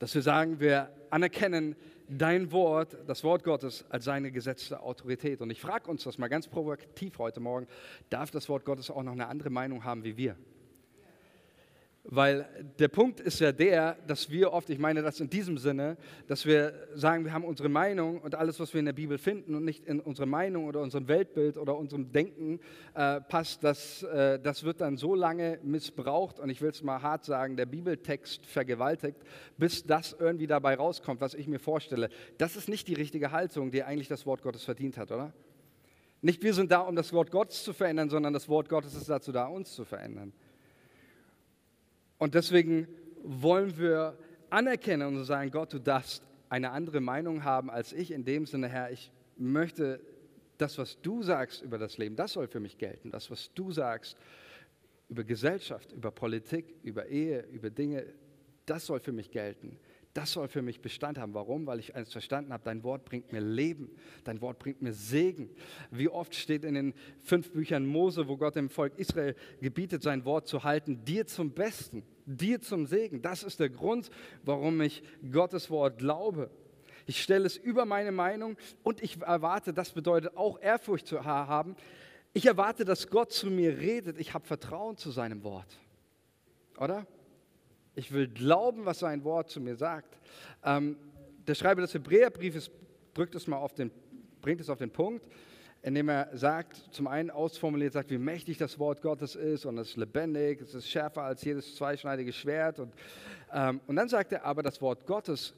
[0.00, 1.76] dass wir sagen, wir anerkennen
[2.08, 5.40] dein Wort, das Wort Gottes, als seine gesetzte Autorität.
[5.40, 7.68] Und ich frage uns das mal ganz provokativ heute Morgen,
[8.10, 10.34] darf das Wort Gottes auch noch eine andere Meinung haben wie wir?
[12.04, 12.48] Weil
[12.80, 16.44] der Punkt ist ja der, dass wir oft, ich meine das in diesem Sinne, dass
[16.44, 19.64] wir sagen, wir haben unsere Meinung und alles, was wir in der Bibel finden und
[19.64, 22.58] nicht in unsere Meinung oder unserem Weltbild oder unserem Denken
[22.94, 27.02] äh, passt, das, äh, das wird dann so lange missbraucht und ich will es mal
[27.02, 29.18] hart sagen, der Bibeltext vergewaltigt,
[29.56, 32.08] bis das irgendwie dabei rauskommt, was ich mir vorstelle.
[32.36, 35.32] Das ist nicht die richtige Haltung, die eigentlich das Wort Gottes verdient hat, oder?
[36.20, 39.08] Nicht wir sind da, um das Wort Gottes zu verändern, sondern das Wort Gottes ist
[39.08, 40.32] dazu da, uns zu verändern.
[42.22, 42.86] Und deswegen
[43.24, 44.16] wollen wir
[44.48, 48.12] anerkennen und sagen, Gott, du darfst eine andere Meinung haben als ich.
[48.12, 49.98] In dem Sinne, Herr, ich möchte
[50.56, 53.10] das, was du sagst über das Leben, das soll für mich gelten.
[53.10, 54.16] Das, was du sagst
[55.08, 58.06] über Gesellschaft, über Politik, über Ehe, über Dinge,
[58.66, 59.76] das soll für mich gelten.
[60.14, 61.32] Das soll für mich Bestand haben.
[61.32, 61.66] Warum?
[61.66, 63.90] Weil ich eines verstanden habe, dein Wort bringt mir Leben,
[64.24, 65.48] dein Wort bringt mir Segen.
[65.90, 70.26] Wie oft steht in den fünf Büchern Mose, wo Gott dem Volk Israel gebietet, sein
[70.26, 73.22] Wort zu halten, dir zum Besten, dir zum Segen.
[73.22, 74.10] Das ist der Grund,
[74.42, 76.50] warum ich Gottes Wort glaube.
[77.06, 81.74] Ich stelle es über meine Meinung und ich erwarte, das bedeutet auch Ehrfurcht zu haben.
[82.34, 84.18] Ich erwarte, dass Gott zu mir redet.
[84.18, 85.78] Ich habe Vertrauen zu seinem Wort.
[86.78, 87.06] Oder?
[87.94, 90.18] Ich will glauben, was sein Wort zu mir sagt.
[90.64, 90.96] Ähm,
[91.46, 92.70] der Schreiber des Hebräerbriefes
[93.12, 93.90] drückt es mal auf den,
[94.40, 95.26] bringt es auf den Punkt,
[95.82, 99.90] indem er sagt, zum einen ausformuliert sagt, wie mächtig das Wort Gottes ist und es
[99.90, 102.78] ist lebendig, es ist schärfer als jedes zweischneidige Schwert.
[102.78, 102.94] Und,
[103.52, 105.54] ähm, und dann sagt er aber, das Wort Gottes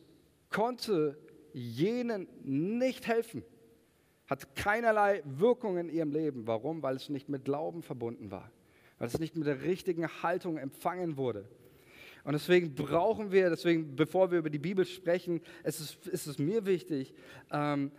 [0.50, 1.16] konnte
[1.52, 3.44] jenen nicht helfen,
[4.26, 6.46] hat keinerlei Wirkung in ihrem Leben.
[6.48, 6.82] Warum?
[6.82, 8.50] Weil es nicht mit Glauben verbunden war,
[8.98, 11.48] weil es nicht mit der richtigen Haltung empfangen wurde.
[12.24, 16.38] Und deswegen brauchen wir, deswegen, bevor wir über die Bibel sprechen, ist es, ist es
[16.38, 17.14] mir wichtig,
[17.50, 17.92] ähm,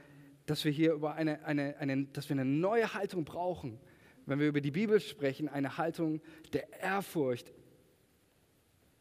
[0.48, 3.80] dass wir hier über eine, eine, eine, dass wir eine neue Haltung brauchen.
[4.26, 6.22] Wenn wir über die Bibel sprechen, eine Haltung
[6.54, 7.54] der Ehrfurcht.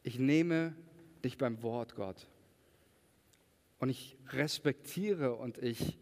[0.03, 0.75] Ich nehme
[1.23, 2.27] dich beim Wort, Gott.
[3.79, 5.97] Und ich respektiere und ich,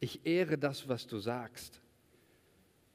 [0.00, 1.82] ich ehre das, was du sagst.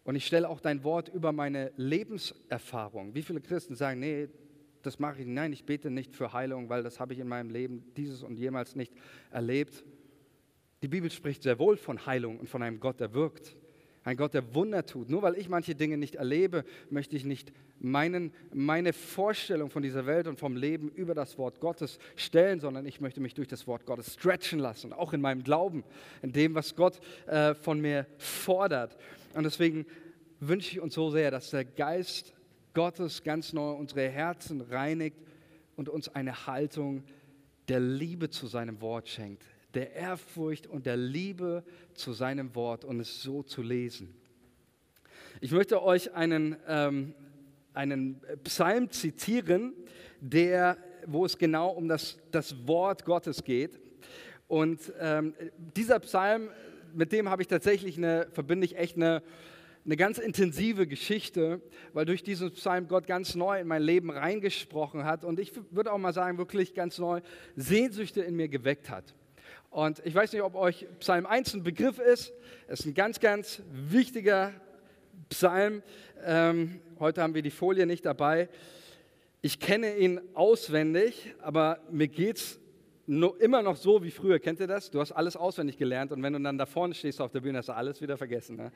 [0.04, 3.14] Und ich stelle auch dein Wort über meine Lebenserfahrung.
[3.14, 4.28] Wie viele Christen sagen, nee,
[4.86, 5.28] das mache ich.
[5.28, 8.38] Nein, ich bete nicht für Heilung, weil das habe ich in meinem Leben dieses und
[8.38, 8.94] jemals nicht
[9.32, 9.84] erlebt.
[10.82, 13.56] Die Bibel spricht sehr wohl von Heilung und von einem Gott, der wirkt.
[14.04, 15.10] Ein Gott, der Wunder tut.
[15.10, 20.06] Nur weil ich manche Dinge nicht erlebe, möchte ich nicht meinen, meine Vorstellung von dieser
[20.06, 23.66] Welt und vom Leben über das Wort Gottes stellen, sondern ich möchte mich durch das
[23.66, 25.84] Wort Gottes stretchen lassen, auch in meinem Glauben,
[26.22, 28.96] in dem, was Gott äh, von mir fordert.
[29.34, 29.88] Und deswegen
[30.40, 32.36] wünsche ich uns so sehr, dass der Geist
[32.76, 35.18] Gottes ganz neu unsere Herzen reinigt
[35.76, 37.04] und uns eine Haltung
[37.68, 41.64] der Liebe zu seinem Wort schenkt, der Ehrfurcht und der Liebe
[41.96, 44.14] zu seinem Wort und es so zu lesen.
[45.42, 47.14] Ich möchte euch einen, ähm,
[47.74, 49.74] einen Psalm zitieren,
[50.22, 53.80] der, wo es genau um das, das Wort Gottes geht.
[54.48, 55.34] Und ähm,
[55.76, 56.50] dieser Psalm,
[56.94, 59.24] mit dem habe ich tatsächlich eine, verbinde ich echt eine,
[59.86, 61.62] eine ganz intensive Geschichte,
[61.94, 65.94] weil durch diesen Psalm Gott ganz neu in mein Leben reingesprochen hat und ich würde
[65.94, 67.22] auch mal sagen, wirklich ganz neu
[67.56, 69.14] Sehnsüchte in mir geweckt hat.
[69.70, 72.34] Und ich weiß nicht, ob euch Psalm 1 ein Begriff ist.
[72.68, 74.54] Es ist ein ganz, ganz wichtiger
[75.30, 75.84] Psalm.
[76.24, 78.48] Ähm, heute haben wir die Folie nicht dabei.
[79.42, 82.60] Ich kenne ihn auswendig, aber mir geht es
[83.06, 84.40] immer noch so wie früher.
[84.40, 84.90] Kennt ihr das?
[84.90, 87.60] Du hast alles auswendig gelernt und wenn du dann da vorne stehst auf der Bühne,
[87.60, 88.56] hast du alles wieder vergessen.
[88.56, 88.72] Ne?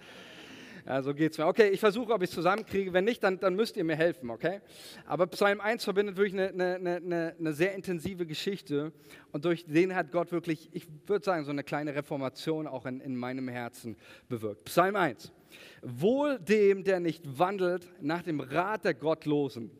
[0.86, 1.48] Ja, so geht es mir.
[1.48, 2.94] Okay, ich versuche, ob ich es zusammenkriege.
[2.94, 4.62] Wenn nicht, dann, dann müsst ihr mir helfen, okay?
[5.06, 8.92] Aber Psalm 1 verbindet wirklich eine, eine, eine, eine sehr intensive Geschichte
[9.32, 13.02] und durch den hat Gott wirklich, ich würde sagen, so eine kleine Reformation auch in,
[13.02, 14.66] in meinem Herzen bewirkt.
[14.66, 15.32] Psalm 1.
[15.82, 19.72] Wohl dem, der nicht wandelt nach dem Rat der Gottlosen,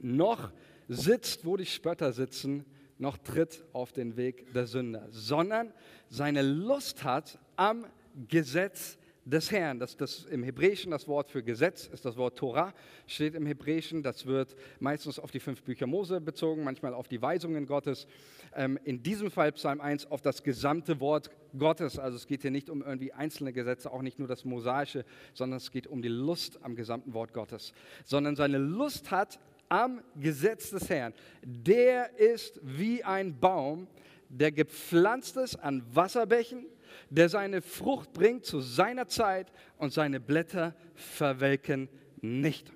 [0.00, 0.52] noch
[0.88, 2.64] sitzt, wo die Spötter sitzen,
[2.98, 5.72] noch tritt auf den Weg der Sünder, sondern
[6.08, 7.86] seine Lust hat am
[8.28, 9.78] Gesetz des Herrn.
[9.78, 12.74] Das, das im Hebräischen das Wort für Gesetz ist das Wort Torah,
[13.06, 14.02] steht im Hebräischen.
[14.02, 18.06] Das wird meistens auf die fünf Bücher Mose bezogen, manchmal auf die Weisungen Gottes.
[18.54, 21.98] Ähm, in diesem Fall Psalm 1 auf das gesamte Wort Gottes.
[21.98, 25.04] Also es geht hier nicht um irgendwie einzelne Gesetze, auch nicht nur das Mosaische,
[25.34, 27.72] sondern es geht um die Lust am gesamten Wort Gottes.
[28.04, 31.14] Sondern seine Lust hat am Gesetz des Herrn.
[31.42, 33.86] Der ist wie ein Baum,
[34.28, 36.66] der gepflanzt ist an Wasserbächen
[37.10, 41.88] der seine Frucht bringt zu seiner Zeit und seine Blätter verwelken
[42.20, 42.72] nicht.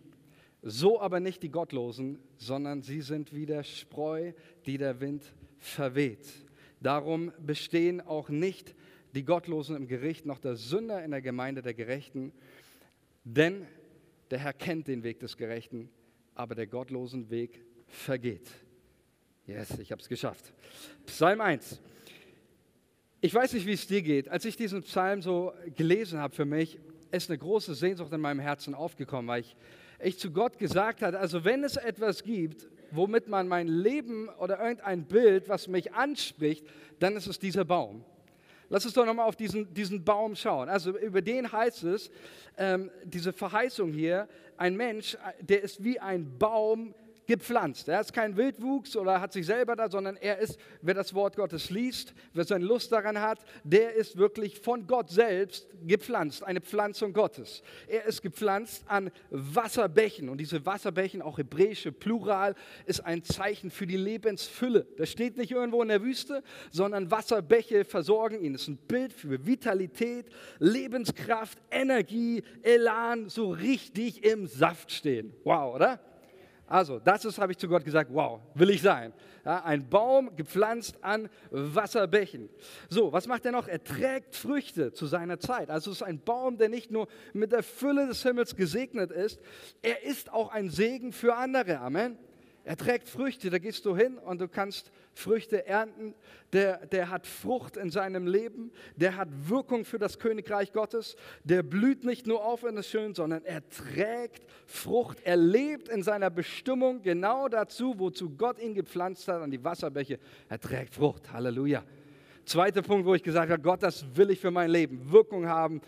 [0.63, 4.33] So aber nicht die Gottlosen, sondern sie sind wie der Spreu,
[4.67, 5.23] die der Wind
[5.59, 6.27] verweht.
[6.81, 8.75] Darum bestehen auch nicht
[9.15, 12.33] die Gottlosen im Gericht, noch der Sünder in der Gemeinde der Gerechten.
[13.25, 13.67] Denn
[14.31, 15.89] der Herr kennt den Weg des Gerechten,
[16.35, 18.51] aber der gottlosen Weg vergeht.
[19.47, 20.53] Yes, ich habe es geschafft.
[21.07, 21.81] Psalm 1.
[23.27, 24.29] Ich weiß nicht, wie es dir geht.
[24.29, 26.79] Als ich diesen Psalm so gelesen habe für mich,
[27.11, 29.57] ist eine große Sehnsucht in meinem Herzen aufgekommen, weil ich
[29.99, 34.61] echt zu Gott gesagt habe, also wenn es etwas gibt, womit man mein Leben oder
[34.61, 36.65] irgendein Bild, was mich anspricht,
[37.01, 38.05] dann ist es dieser Baum.
[38.69, 40.69] Lass uns doch nochmal auf diesen, diesen Baum schauen.
[40.69, 42.13] Also über den heißt es,
[42.57, 46.95] ähm, diese Verheißung hier, ein Mensch, der ist wie ein Baum
[47.27, 47.89] gepflanzt.
[47.89, 51.37] Er ist kein Wildwuchs oder hat sich selber da, sondern er ist, wer das Wort
[51.37, 56.61] Gottes liest, wer seine Lust daran hat, der ist wirklich von Gott selbst gepflanzt, eine
[56.61, 57.63] Pflanzung Gottes.
[57.89, 62.55] Er ist gepflanzt an Wasserbächen und diese Wasserbächen, auch hebräische Plural,
[62.87, 64.87] ist ein Zeichen für die Lebensfülle.
[64.97, 68.53] Das steht nicht irgendwo in der Wüste, sondern Wasserbäche versorgen ihn.
[68.53, 70.27] Das ist ein Bild für Vitalität,
[70.59, 75.33] Lebenskraft, Energie, Elan, so richtig im Saft stehen.
[75.45, 76.01] Wow, oder?
[76.69, 79.13] Also, das ist, habe ich zu Gott gesagt, wow, will ich sein.
[79.45, 82.49] Ja, ein Baum gepflanzt an Wasserbächen.
[82.89, 83.69] So, was macht er noch?
[83.69, 85.71] Er trägt Früchte zu seiner Zeit.
[85.71, 89.41] Also es ist ein Baum, der nicht nur mit der Fülle des Himmels gesegnet ist,
[89.83, 91.79] er ist auch ein Segen für andere.
[91.79, 92.19] Amen.
[92.65, 96.15] Er trägt Früchte, da gehst du hin und du kannst Früchte ernten.
[96.53, 101.17] Der, der hat Frucht in seinem Leben, der hat Wirkung für das Königreich Gottes.
[101.43, 105.19] Der blüht nicht nur auf und ist schön, sondern er trägt Frucht.
[105.25, 110.19] Er lebt in seiner Bestimmung genau dazu, wozu Gott ihn gepflanzt hat, an die Wasserbäche.
[110.49, 111.33] Er trägt Frucht.
[111.33, 111.83] Halleluja.
[112.45, 115.11] Zweiter Punkt, wo ich gesagt habe, Gott, das will ich für mein Leben.
[115.11, 115.81] Wirkung haben,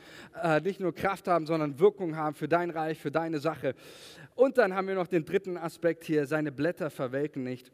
[0.42, 3.74] äh, nicht nur Kraft haben, sondern Wirkung haben für dein Reich, für deine Sache.
[4.34, 7.70] Und dann haben wir noch den dritten Aspekt hier, seine Blätter verwelken nicht.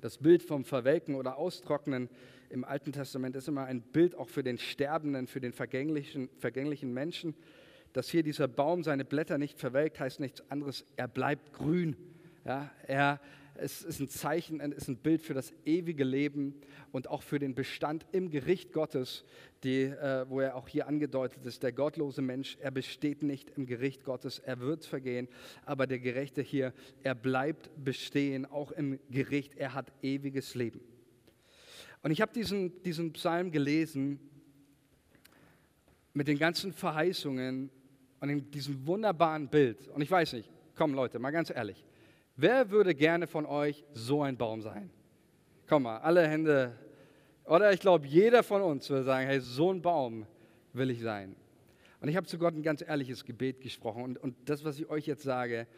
[0.00, 2.08] Das Bild vom Verwelken oder Austrocknen
[2.50, 6.92] im Alten Testament ist immer ein Bild auch für den Sterbenden, für den vergänglichen, vergänglichen
[6.92, 7.34] Menschen.
[7.92, 11.96] Dass hier dieser Baum seine Blätter nicht verwelkt, heißt nichts anderes, er bleibt grün.
[12.44, 13.20] Ja, er,
[13.56, 16.54] es ist ein Zeichen, es ist ein Bild für das ewige Leben
[16.92, 19.24] und auch für den Bestand im Gericht Gottes,
[19.62, 21.62] die, äh, wo er auch hier angedeutet ist.
[21.62, 25.28] Der gottlose Mensch, er besteht nicht im Gericht Gottes, er wird vergehen,
[25.64, 30.80] aber der Gerechte hier, er bleibt bestehen, auch im Gericht, er hat ewiges Leben.
[32.02, 34.18] Und ich habe diesen, diesen Psalm gelesen
[36.12, 37.70] mit den ganzen Verheißungen
[38.20, 39.88] und in diesem wunderbaren Bild.
[39.88, 41.84] Und ich weiß nicht, komm Leute, mal ganz ehrlich.
[42.36, 44.90] Wer würde gerne von euch so ein Baum sein?
[45.68, 46.76] Komm mal, alle Hände.
[47.44, 50.26] Oder ich glaube, jeder von uns würde sagen, hey, so ein Baum
[50.72, 51.36] will ich sein.
[52.00, 54.02] Und ich habe zu Gott ein ganz ehrliches Gebet gesprochen.
[54.02, 55.68] Und, und das, was ich euch jetzt sage,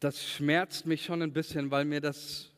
[0.00, 2.50] das schmerzt mich schon ein bisschen, weil mir das,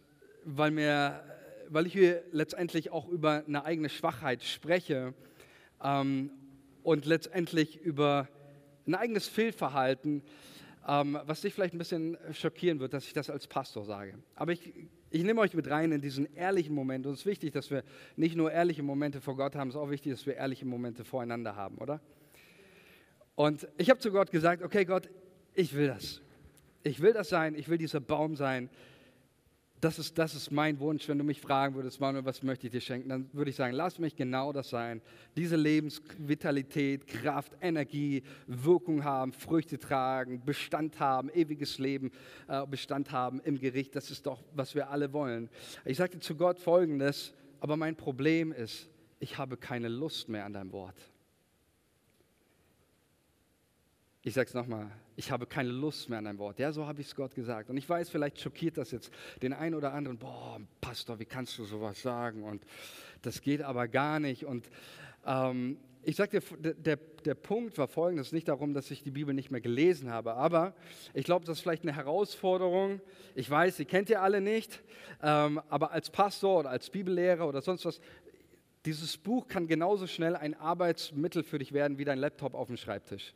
[0.45, 1.23] weil mir,
[1.69, 5.13] weil ich hier letztendlich auch über eine eigene Schwachheit spreche
[5.85, 6.31] ähm,
[6.83, 8.27] und letztendlich über
[8.87, 10.23] ein eigenes Fehlverhalten,
[10.87, 14.15] ähm, was dich vielleicht ein bisschen schockieren wird, dass ich das als Pastor sage.
[14.35, 14.73] Aber ich,
[15.11, 17.07] ich nehme euch mit rein in diesen ehrlichen Moment.
[17.07, 17.85] Und es ist wichtig, dass wir
[18.17, 21.05] nicht nur ehrliche Momente vor Gott haben, es ist auch wichtig, dass wir ehrliche Momente
[21.05, 22.01] voreinander haben, oder?
[23.35, 25.09] Und ich habe zu Gott gesagt, okay Gott,
[25.55, 26.21] ich will das.
[26.83, 28.69] Ich will das sein, ich will dieser Baum sein.
[29.83, 31.09] Das ist, das ist mein Wunsch.
[31.09, 33.75] Wenn du mich fragen würdest, Manuel, was möchte ich dir schenken, dann würde ich sagen,
[33.75, 35.03] lass mich genau das sein.
[35.37, 42.13] Diese Lebensvitalität, Kraft, Energie, Wirkung haben, Früchte tragen, Bestand haben, ewiges Leben,
[42.47, 43.97] äh, Bestand haben im Gericht.
[43.97, 45.51] Das ist doch, was wir alle wollen.
[45.85, 50.53] Ich sagte zu Gott Folgendes, aber mein Problem ist, ich habe keine Lust mehr an
[50.53, 51.12] deinem Wort.
[54.25, 56.61] Ich sage es nochmal, ich habe keine Lust mehr an dein Wort.
[56.61, 57.71] Ja, so habe ich es Gott gesagt.
[57.71, 59.11] Und ich weiß, vielleicht schockiert das jetzt
[59.43, 60.17] den einen oder anderen.
[60.17, 62.45] Boah, Pastor, wie kannst du sowas sagen?
[62.45, 62.65] Und
[63.23, 64.45] das geht aber gar nicht.
[64.45, 64.71] Und
[65.27, 69.35] ähm, ich sage dir, der, der Punkt war folgendes, nicht darum, dass ich die Bibel
[69.35, 70.75] nicht mehr gelesen habe, aber
[71.15, 73.01] ich glaube, das ist vielleicht eine Herausforderung.
[73.35, 74.83] Ich weiß, ihr kennt ihr alle nicht,
[75.21, 78.01] ähm, aber als Pastor oder als Bibellehrer oder sonst was,
[78.85, 82.77] dieses Buch kann genauso schnell ein Arbeitsmittel für dich werden wie dein Laptop auf dem
[82.77, 83.35] Schreibtisch.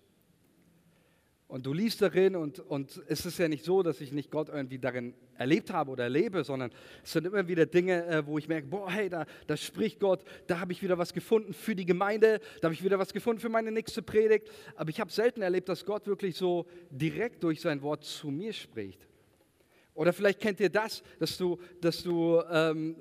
[1.48, 4.48] Und du liest darin und, und es ist ja nicht so, dass ich nicht Gott
[4.48, 6.72] irgendwie darin erlebt habe oder erlebe, sondern
[7.04, 10.24] es sind immer wieder Dinge, äh, wo ich merke, boah, hey, da, da spricht Gott,
[10.48, 13.40] da habe ich wieder was gefunden für die Gemeinde, da habe ich wieder was gefunden
[13.40, 14.48] für meine nächste Predigt.
[14.74, 18.52] Aber ich habe selten erlebt, dass Gott wirklich so direkt durch sein Wort zu mir
[18.52, 19.06] spricht.
[19.94, 22.96] Oder vielleicht kennt ihr das, dass du, dass du ähm,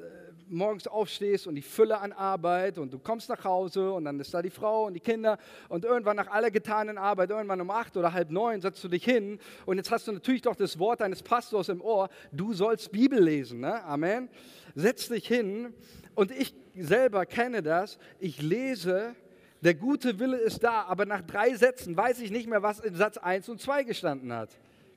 [0.47, 4.34] morgens aufstehst und die Fülle an Arbeit und du kommst nach Hause und dann ist
[4.34, 5.38] da die Frau und die Kinder
[5.69, 9.03] und irgendwann nach aller getanen Arbeit, irgendwann um acht oder halb neun setzt du dich
[9.03, 12.91] hin und jetzt hast du natürlich doch das Wort deines Pastors im Ohr, du sollst
[12.91, 13.84] Bibel lesen, ne?
[13.84, 14.29] Amen.
[14.75, 15.73] Setz dich hin
[16.13, 19.15] und ich selber kenne das, ich lese,
[19.62, 22.95] der gute Wille ist da, aber nach drei Sätzen weiß ich nicht mehr, was in
[22.95, 24.49] Satz 1 und 2 gestanden hat.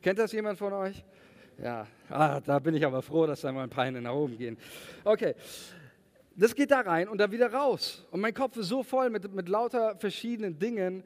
[0.02, 1.04] Kennt das jemand von euch?
[1.62, 4.38] Ja, ah, da bin ich aber froh, dass da mal ein paar Hände nach oben
[4.38, 4.56] gehen.
[5.04, 5.34] Okay,
[6.36, 8.06] das geht da rein und da wieder raus.
[8.10, 11.02] Und mein Kopf ist so voll mit, mit lauter verschiedenen Dingen.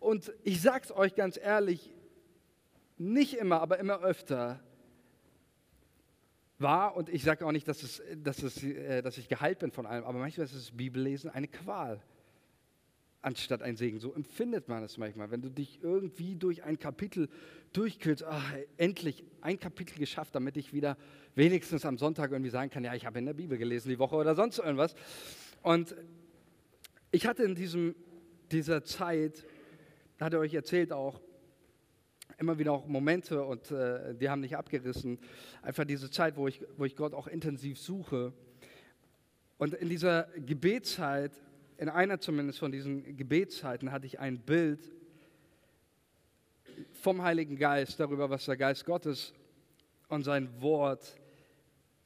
[0.00, 1.90] Und ich sag's euch ganz ehrlich,
[2.98, 4.60] nicht immer, aber immer öfter
[6.58, 9.70] war, und ich sage auch nicht, dass, es, dass, es, äh, dass ich geheilt bin
[9.70, 12.00] von allem, aber manchmal ist das Bibellesen eine Qual
[13.24, 13.98] anstatt ein Segen.
[14.00, 17.28] So empfindet man es manchmal, wenn du dich irgendwie durch ein Kapitel
[17.72, 18.24] durchquälst.
[18.24, 20.96] Ach, endlich ein Kapitel geschafft, damit ich wieder
[21.34, 24.16] wenigstens am Sonntag irgendwie sagen kann, ja, ich habe in der Bibel gelesen die Woche
[24.16, 24.94] oder sonst irgendwas.
[25.62, 25.96] Und
[27.10, 27.94] ich hatte in diesem,
[28.52, 29.44] dieser Zeit,
[30.20, 31.20] hat er euch erzählt auch,
[32.38, 35.18] immer wieder auch Momente und äh, die haben nicht abgerissen.
[35.62, 38.32] Einfach diese Zeit, wo ich, wo ich Gott auch intensiv suche.
[39.56, 41.32] Und in dieser Gebetszeit
[41.78, 44.80] in einer zumindest von diesen Gebetszeiten hatte ich ein Bild
[46.92, 49.32] vom Heiligen Geist darüber, was der Geist Gottes
[50.08, 51.20] und sein Wort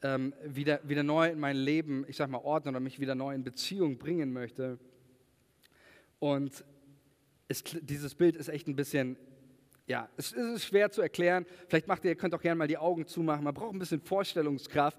[0.02, 3.34] ähm, wieder, wieder neu in mein Leben, ich sag mal, ordnen oder mich wieder neu
[3.34, 4.78] in Beziehung bringen möchte.
[6.18, 6.64] Und
[7.48, 9.16] es, dieses Bild ist echt ein bisschen
[9.88, 11.46] ja, es ist schwer zu erklären.
[11.66, 13.42] Vielleicht macht ihr, könnt auch gerne mal die Augen zumachen.
[13.42, 14.98] Man braucht ein bisschen Vorstellungskraft.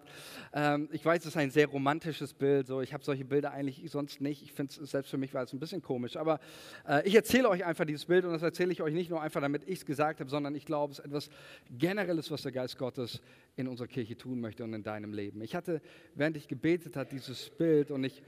[0.51, 2.65] Ähm, ich weiß, es ist ein sehr romantisches Bild.
[2.65, 4.41] So, ich habe solche Bilder eigentlich sonst nicht.
[4.41, 6.17] Ich finde es selbst für mich war es ein bisschen komisch.
[6.17, 6.39] Aber
[6.87, 9.41] äh, ich erzähle euch einfach dieses Bild und das erzähle ich euch nicht nur einfach,
[9.41, 11.29] damit ich es gesagt habe, sondern ich glaube, es ist etwas
[11.69, 13.21] Generelles, was der Geist Gottes
[13.57, 15.39] in unserer Kirche tun möchte und in deinem Leben.
[15.43, 15.81] Ich hatte,
[16.15, 18.23] während ich gebetet habe, dieses Bild und ich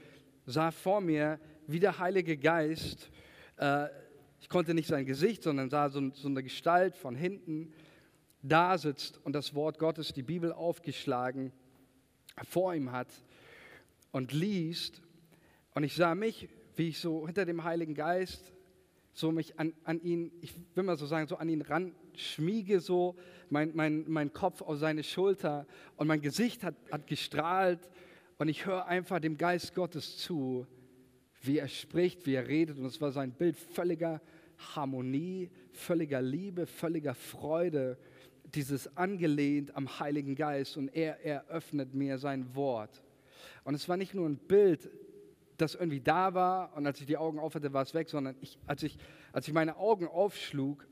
[0.46, 3.10] sah vor mir, wie der Heilige Geist
[3.56, 3.88] äh,
[4.42, 7.72] ich konnte nicht sein Gesicht, sondern sah so, so eine Gestalt von hinten
[8.42, 11.52] da sitzt und das Wort Gottes, die Bibel aufgeschlagen
[12.48, 13.06] vor ihm hat
[14.10, 15.00] und liest.
[15.74, 18.52] Und ich sah mich, wie ich so hinter dem Heiligen Geist
[19.12, 22.80] so mich an, an ihn, ich will mal so sagen, so an ihn ran schmiege,
[22.80, 23.14] so
[23.48, 27.90] mein, mein, mein Kopf auf seine Schulter und mein Gesicht hat, hat gestrahlt
[28.38, 30.66] und ich höre einfach dem Geist Gottes zu
[31.42, 32.78] wie er spricht, wie er redet.
[32.78, 34.20] Und es war sein Bild völliger
[34.74, 37.98] Harmonie, völliger Liebe, völliger Freude,
[38.54, 40.76] dieses angelehnt am Heiligen Geist.
[40.76, 43.02] Und er eröffnet mir sein Wort.
[43.64, 44.90] Und es war nicht nur ein Bild,
[45.62, 48.58] das irgendwie da war und als ich die Augen aufhatte, war es weg, sondern ich,
[48.66, 48.98] als, ich,
[49.32, 50.86] als ich meine Augen aufschlug,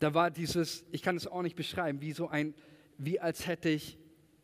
[0.00, 2.54] da war dieses, ich kann es auch nicht beschreiben, wie so ein,
[2.98, 3.98] wie als hätte ich,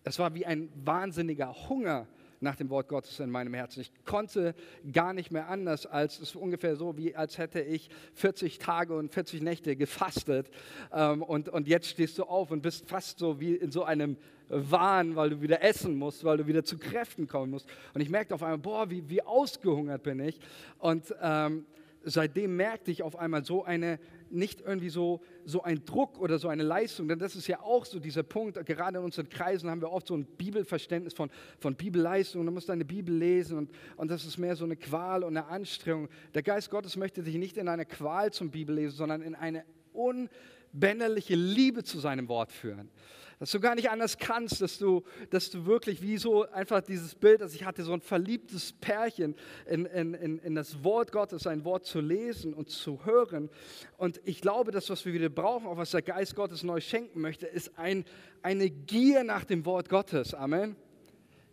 [0.05, 2.07] es war wie ein wahnsinniger Hunger
[2.44, 3.80] nach dem Wort Gottes in meinem Herzen.
[3.80, 4.54] Ich konnte
[4.92, 9.12] gar nicht mehr anders, als es ungefähr so, wie als hätte ich 40 Tage und
[9.12, 10.48] 40 Nächte gefastet.
[10.92, 14.16] Ähm, und, und jetzt stehst du auf und bist fast so wie in so einem
[14.48, 17.66] Wahn, weil du wieder essen musst, weil du wieder zu Kräften kommen musst.
[17.94, 20.38] Und ich merkte auf einmal, boah, wie, wie ausgehungert bin ich.
[20.78, 21.66] Und ähm,
[22.05, 23.99] seitdem merkte ich auf einmal so eine
[24.35, 27.85] nicht irgendwie so, so ein Druck oder so eine Leistung, denn das ist ja auch
[27.85, 31.74] so dieser Punkt, gerade in unseren Kreisen haben wir oft so ein Bibelverständnis von, von
[31.74, 35.37] Bibelleistung, du musst deine Bibel lesen und, und das ist mehr so eine Qual und
[35.37, 36.09] eine Anstrengung.
[36.35, 39.64] Der Geist Gottes möchte dich nicht in eine Qual zum Bibellesen, sondern in eine
[39.95, 42.90] unbänderliche Liebe zu seinem Wort führen
[43.38, 47.14] dass du gar nicht anders kannst, dass du, dass du wirklich wie so einfach dieses
[47.14, 49.34] Bild, dass ich hatte, so ein verliebtes Pärchen
[49.66, 53.51] in, in, in, in das Wort Gottes, ein Wort zu lesen und zu hören.
[53.97, 57.20] Und ich glaube, das, was wir wieder brauchen, auch was der Geist Gottes neu schenken
[57.20, 58.05] möchte, ist ein,
[58.42, 60.34] eine Gier nach dem Wort Gottes.
[60.34, 60.76] Amen.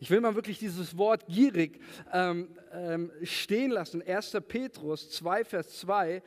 [0.02, 1.80] Ich will mal wirklich dieses Wort gierig
[2.12, 4.02] ähm, ähm, stehen lassen.
[4.02, 4.36] 1.
[4.48, 6.24] Petrus 2, Vers 2,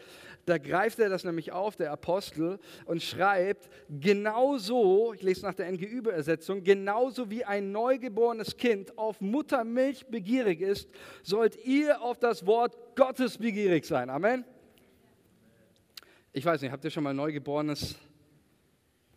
[0.47, 5.73] da greift er das nämlich auf, der Apostel, und schreibt, genauso, ich lese nach der
[5.73, 10.89] NGÜ-Übersetzung, genauso wie ein neugeborenes Kind auf Muttermilch begierig ist,
[11.25, 14.09] sollt ihr auf das Wort Gottes begierig sein.
[14.09, 14.45] Amen.
[16.33, 17.97] Ich weiß nicht, habt ihr schon mal ein neugeborenes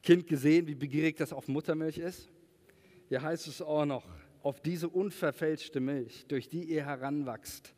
[0.02, 2.28] Kind gesehen, wie begierig das auf Muttermilch ist?
[3.08, 4.04] Hier heißt es auch noch,
[4.48, 7.74] auf diese unverfälschte Milch, durch die ihr heranwachst,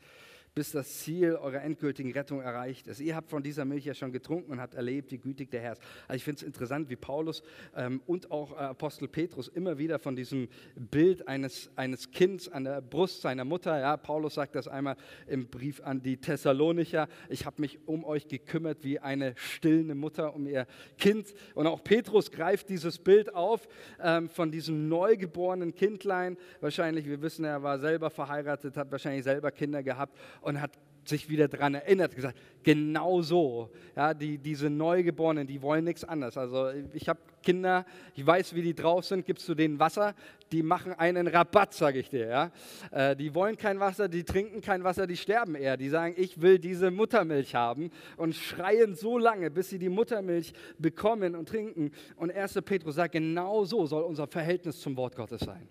[0.59, 2.99] bis das Ziel eurer endgültigen Rettung erreicht ist.
[2.99, 5.71] Ihr habt von dieser Milch ja schon getrunken und habt erlebt, wie gütig der Herr
[5.71, 5.81] ist.
[6.05, 7.43] Also ich finde es interessant, wie Paulus
[7.77, 12.65] ähm, und auch äh, Apostel Petrus immer wieder von diesem Bild eines, eines Kindes an
[12.65, 14.97] der Brust seiner Mutter, ja, Paulus sagt das einmal
[15.27, 20.35] im Brief an die Thessalonicher, ich habe mich um euch gekümmert wie eine stillende Mutter
[20.35, 21.33] um ihr Kind.
[21.55, 23.65] Und auch Petrus greift dieses Bild auf
[24.03, 26.35] ähm, von diesem neugeborenen Kindlein.
[26.59, 30.17] Wahrscheinlich, wir wissen, er war selber verheiratet, hat wahrscheinlich selber Kinder gehabt
[30.49, 30.71] und hat
[31.09, 33.69] sich wieder daran erinnert, gesagt, genau so.
[33.95, 36.37] Ja, die, diese Neugeborenen, die wollen nichts anderes.
[36.37, 37.85] Also ich habe Kinder,
[38.15, 40.13] ich weiß, wie die drauf sind, gibst du denen Wasser,
[40.51, 42.27] die machen einen Rabatt, sage ich dir.
[42.27, 42.51] Ja?
[42.91, 45.77] Äh, die wollen kein Wasser, die trinken kein Wasser, die sterben eher.
[45.77, 50.53] Die sagen, ich will diese Muttermilch haben und schreien so lange, bis sie die Muttermilch
[50.77, 51.91] bekommen und trinken.
[52.17, 52.59] Und 1.
[52.65, 55.67] Petrus sagt, genau so soll unser Verhältnis zum Wort Gottes sein.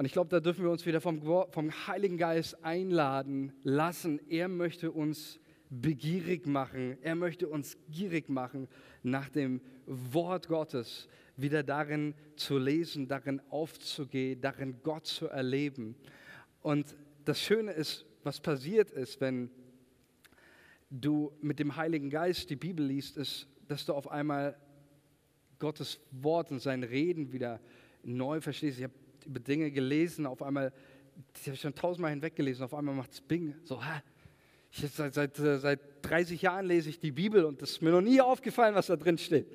[0.00, 1.20] Und ich glaube, da dürfen wir uns wieder vom,
[1.50, 4.18] vom Heiligen Geist einladen lassen.
[4.30, 5.38] Er möchte uns
[5.68, 6.96] begierig machen.
[7.02, 8.66] Er möchte uns gierig machen
[9.02, 15.96] nach dem Wort Gottes, wieder darin zu lesen, darin aufzugehen, darin Gott zu erleben.
[16.62, 16.96] Und
[17.26, 19.50] das Schöne ist, was passiert ist, wenn
[20.88, 24.56] du mit dem Heiligen Geist die Bibel liest, ist, dass du auf einmal
[25.58, 27.60] Gottes Wort und sein Reden wieder
[28.02, 28.78] neu verstehst.
[28.78, 28.94] Ich habe
[29.26, 30.72] über Dinge gelesen, auf einmal,
[31.36, 34.02] die habe ich schon tausendmal hinweggelesen, auf einmal macht es Bing, so, hä?
[34.72, 38.00] Ich seit, seit, seit 30 Jahren lese ich die Bibel und es ist mir noch
[38.00, 39.46] nie aufgefallen, was da drin steht.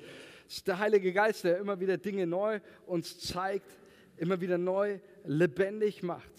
[0.46, 3.78] Es ist der Heilige Geist, der immer wieder Dinge neu uns zeigt,
[4.18, 6.30] immer wieder neu lebendig macht.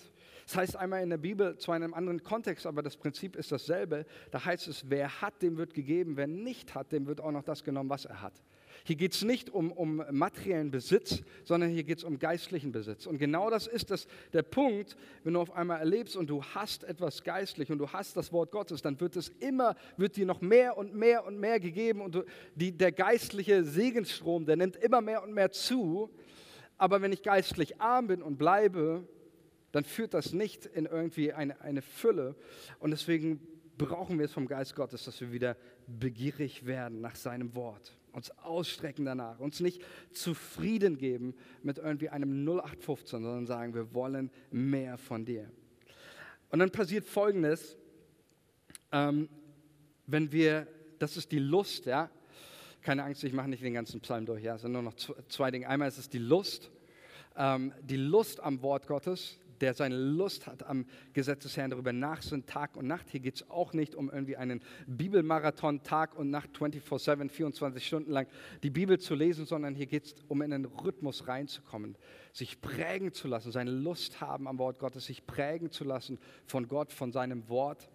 [0.45, 4.05] Das heißt einmal in der Bibel, in einem anderen Kontext, aber das Prinzip ist dasselbe.
[4.31, 7.43] Da heißt es, wer hat, dem wird gegeben, wer nicht hat, dem wird auch noch
[7.43, 8.41] das genommen, was er hat.
[8.87, 13.05] Hier geht es nicht um, um materiellen Besitz, sondern hier geht es um geistlichen Besitz.
[13.05, 16.85] Und genau das ist das, der Punkt, wenn du auf einmal erlebst und du hast
[16.85, 20.39] etwas geistlich und du hast das Wort Gottes, dann wird es immer, wird dir noch
[20.39, 22.23] mehr und mehr und mehr gegeben und du,
[22.55, 26.09] die, der geistliche Segensstrom, der nimmt immer mehr und mehr zu.
[26.77, 29.05] Aber wenn ich geistlich arm bin und bleibe,
[29.73, 32.37] dann führt das nicht in irgendwie eine, eine Fülle.
[32.79, 33.41] Und deswegen
[33.77, 35.57] brauchen wir es vom Geist Gottes, dass wir wieder
[35.87, 39.79] begierig werden nach seinem Wort uns ausstrecken danach, uns nicht
[40.11, 45.51] zufrieden geben mit irgendwie einem 0815, sondern sagen, wir wollen mehr von dir.
[46.49, 47.77] Und dann passiert Folgendes,
[48.91, 49.29] ähm,
[50.07, 50.65] wenn wir,
[50.97, 52.09] das ist die Lust, ja,
[52.81, 55.51] keine Angst, ich mache nicht den ganzen Psalm durch, ja, es sind nur noch zwei
[55.51, 55.69] Dinge.
[55.69, 56.71] Einmal ist es die Lust,
[57.35, 61.93] ähm, die Lust am Wort Gottes, der seine Lust hat am Gesetz des Herrn darüber
[61.93, 63.09] nachsinnen, Tag und Nacht.
[63.09, 68.11] Hier geht es auch nicht um irgendwie einen Bibelmarathon, Tag und Nacht, 24-7, 24 Stunden
[68.11, 68.27] lang
[68.63, 71.97] die Bibel zu lesen, sondern hier geht es um in den Rhythmus reinzukommen,
[72.33, 76.67] sich prägen zu lassen, seine Lust haben am Wort Gottes, sich prägen zu lassen von
[76.67, 77.89] Gott, von seinem Wort.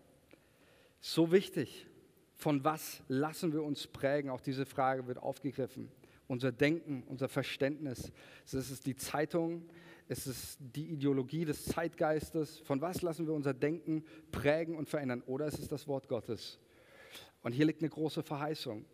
[1.00, 1.86] So wichtig.
[2.34, 4.30] Von was lassen wir uns prägen?
[4.30, 5.92] Auch diese Frage wird aufgegriffen.
[6.26, 8.10] Unser Denken, unser Verständnis.
[8.50, 9.68] Das ist die Zeitung,
[10.08, 12.58] ist es die Ideologie des Zeitgeistes?
[12.60, 15.22] Von was lassen wir unser Denken prägen und verändern?
[15.26, 16.58] Oder ist es das Wort Gottes?
[17.42, 18.84] Und hier liegt eine große Verheißung.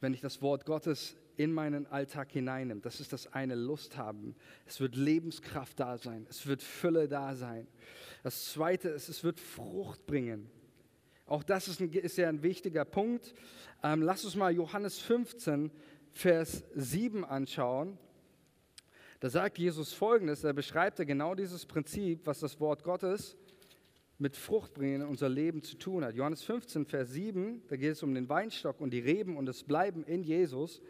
[0.00, 4.34] Wenn ich das Wort Gottes in meinen Alltag hineinnehme, das ist das eine, Lust haben.
[4.66, 6.26] Es wird Lebenskraft da sein.
[6.28, 7.66] Es wird Fülle da sein.
[8.22, 10.50] Das zweite ist, es wird Frucht bringen.
[11.26, 13.34] Auch das ist, ein, ist ja ein wichtiger Punkt.
[13.82, 15.70] Ähm, lass uns mal Johannes 15,
[16.12, 17.98] Vers 7 anschauen.
[19.20, 23.36] Da sagt Jesus Folgendes, er beschreibt genau dieses Prinzip, was das Wort Gottes
[24.16, 26.14] mit Fruchtbringen in unser Leben zu tun hat.
[26.14, 29.62] Johannes 15, Vers 7, da geht es um den Weinstock und die Reben und das
[29.62, 30.80] Bleiben in Jesus.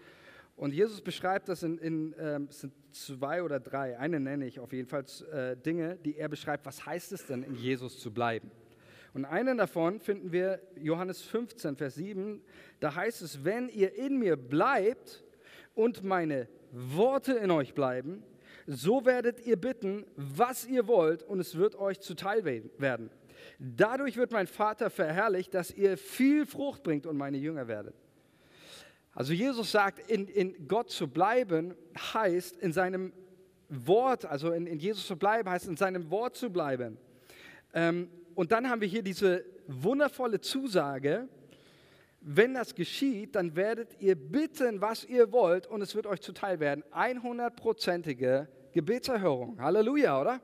[0.54, 4.72] Und Jesus beschreibt das in, in äh, sind zwei oder drei, eine nenne ich auf
[4.72, 8.52] jeden Fall, äh, Dinge, die er beschreibt, was heißt es denn, in Jesus zu bleiben.
[9.12, 12.40] Und einen davon finden wir Johannes 15, Vers 7,
[12.78, 15.24] da heißt es, wenn ihr in mir bleibt
[15.74, 18.22] und meine Worte in euch bleiben,
[18.66, 23.10] so werdet ihr bitten, was ihr wollt, und es wird euch zuteil werden.
[23.58, 27.94] Dadurch wird mein Vater verherrlicht, dass ihr viel Frucht bringt und meine Jünger werdet.
[29.12, 31.74] Also Jesus sagt, in, in Gott zu bleiben
[32.14, 33.12] heißt in seinem
[33.68, 36.96] Wort, also in, in Jesus zu bleiben, heißt in seinem Wort zu bleiben.
[37.74, 41.28] Ähm, und dann haben wir hier diese wundervolle Zusage,
[42.20, 46.60] wenn das geschieht, dann werdet ihr bitten, was ihr wollt und es wird euch zuteil
[46.60, 46.84] werden.
[46.92, 49.60] 100-prozentige Gebetserhörung.
[49.60, 50.40] Halleluja, oder?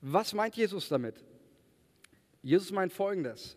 [0.00, 1.22] Was meint Jesus damit?
[2.42, 3.56] Jesus meint folgendes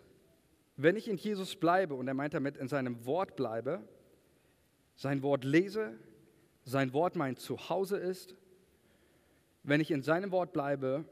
[0.77, 3.81] wenn ich in Jesus bleibe, und er meint damit in seinem Wort bleibe,
[4.95, 5.97] sein Wort lese,
[6.63, 8.35] sein Wort mein Zuhause ist,
[9.63, 11.03] wenn ich in seinem Wort bleibe,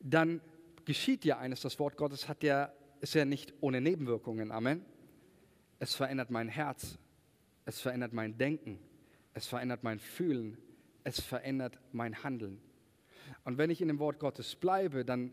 [0.00, 0.40] dann
[0.86, 1.60] geschieht ja eines.
[1.60, 2.72] Das Wort Gottes hat ja,
[3.02, 4.52] ist ja nicht ohne Nebenwirkungen.
[4.52, 4.84] Amen.
[5.80, 6.98] Es verändert mein Herz,
[7.64, 8.78] es verändert mein Denken,
[9.34, 10.56] es verändert mein Fühlen,
[11.02, 12.62] es verändert mein Handeln.
[13.44, 15.32] Und wenn ich in dem Wort Gottes bleibe, dann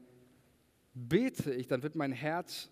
[0.96, 2.72] bete ich, dann wird mein Herz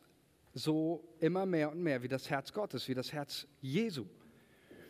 [0.56, 4.06] so immer mehr und mehr wie das Herz Gottes, wie das Herz Jesu.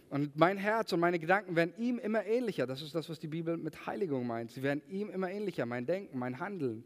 [0.09, 2.65] Und mein Herz und meine Gedanken werden ihm immer ähnlicher.
[2.65, 4.51] Das ist das, was die Bibel mit Heiligung meint.
[4.51, 6.85] Sie werden ihm immer ähnlicher, mein Denken, mein Handeln.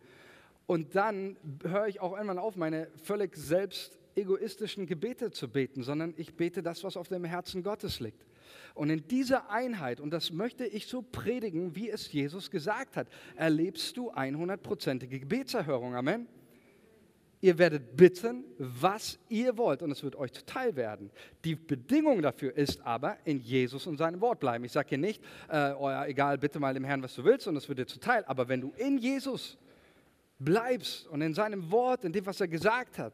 [0.72, 6.14] Und dann höre ich auch irgendwann auf, meine völlig selbst egoistischen Gebete zu beten, sondern
[6.16, 8.26] ich bete das, was auf dem Herzen Gottes liegt.
[8.74, 13.10] Und in dieser Einheit, und das möchte ich so predigen, wie es Jesus gesagt hat,
[13.36, 15.94] erlebst du 100%ige Gebetserhörung.
[15.94, 16.26] Amen.
[17.42, 21.12] Ihr werdet bitten, was ihr wollt, und es wird euch zuteil werden.
[21.44, 24.64] Die Bedingung dafür ist aber, in Jesus und seinem Wort bleiben.
[24.64, 27.58] Ich sage hier nicht, äh, oh egal, bitte mal dem Herrn, was du willst, und
[27.58, 28.24] es wird dir zuteil.
[28.24, 29.58] Aber wenn du in Jesus
[30.44, 33.14] bleibst und in seinem Wort, in dem, was er gesagt hat,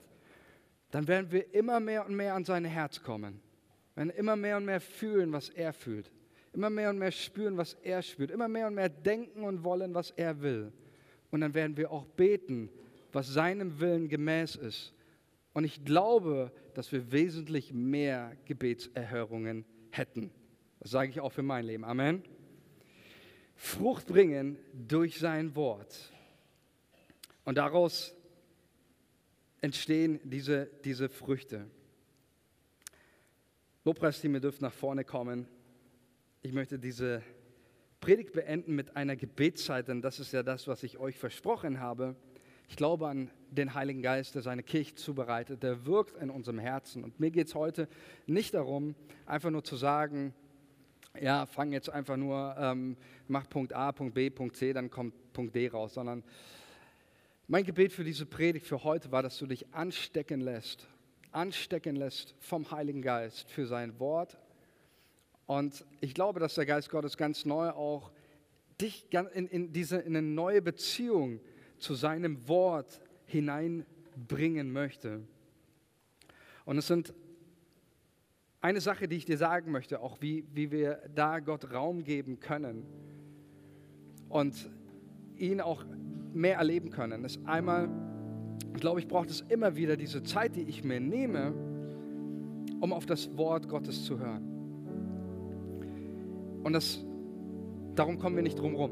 [0.92, 3.42] dann werden wir immer mehr und mehr an sein Herz kommen.
[3.94, 6.12] Wir werden immer mehr und mehr fühlen, was er fühlt.
[6.54, 8.32] Immer mehr und mehr spüren, was er spürt.
[8.32, 10.72] Immer mehr und mehr denken und wollen, was er will.
[11.30, 12.70] Und dann werden wir auch beten,
[13.12, 14.94] was seinem Willen gemäß ist.
[15.54, 20.32] Und ich glaube, dass wir wesentlich mehr Gebetserhörungen hätten.
[20.80, 21.84] Das sage ich auch für mein Leben.
[21.84, 22.24] Amen.
[23.56, 26.14] Frucht bringen durch sein Wort.
[27.48, 28.14] Und daraus
[29.62, 31.66] entstehen diese, diese Früchte.
[33.86, 35.48] Lobpreisteam, ihr dürft nach vorne kommen.
[36.42, 37.24] Ich möchte diese
[38.02, 42.18] Predigt beenden mit einer Gebetszeit, denn das ist ja das, was ich euch versprochen habe.
[42.68, 47.02] Ich glaube an den Heiligen Geist, der seine Kirche zubereitet, der wirkt in unserem Herzen.
[47.02, 47.88] Und mir geht es heute
[48.26, 48.94] nicht darum,
[49.26, 50.34] einfach nur zu sagen,
[51.18, 52.98] ja, fang jetzt einfach nur, ähm,
[53.30, 56.26] mach Punkt A, Punkt B, Punkt C, dann kommt Punkt D raus, sondern
[57.48, 60.88] mein Gebet für diese Predigt für heute war, dass du dich anstecken lässt,
[61.32, 64.38] anstecken lässt vom Heiligen Geist für sein Wort.
[65.46, 68.12] Und ich glaube, dass der Geist Gottes ganz neu auch
[68.82, 71.40] dich in, in, diese, in eine neue Beziehung
[71.78, 75.22] zu seinem Wort hineinbringen möchte.
[76.66, 77.14] Und es sind
[78.60, 82.42] eine Sache, die ich dir sagen möchte, auch wie, wie wir da Gott Raum geben
[82.42, 82.86] können
[84.28, 84.70] und
[85.38, 85.86] ihn auch
[86.38, 87.90] mehr erleben können, ist einmal,
[88.74, 91.54] ich glaube, ich brauche es immer wieder, diese Zeit, die ich mir nehme,
[92.80, 94.44] um auf das Wort Gottes zu hören.
[96.64, 97.06] Und das,
[97.96, 98.92] darum kommen wir nicht drum rum.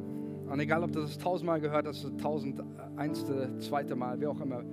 [0.50, 4.64] Und egal, ob das tausendmal gehört hast, tausendeinste, zweite Mal, wie auch immer,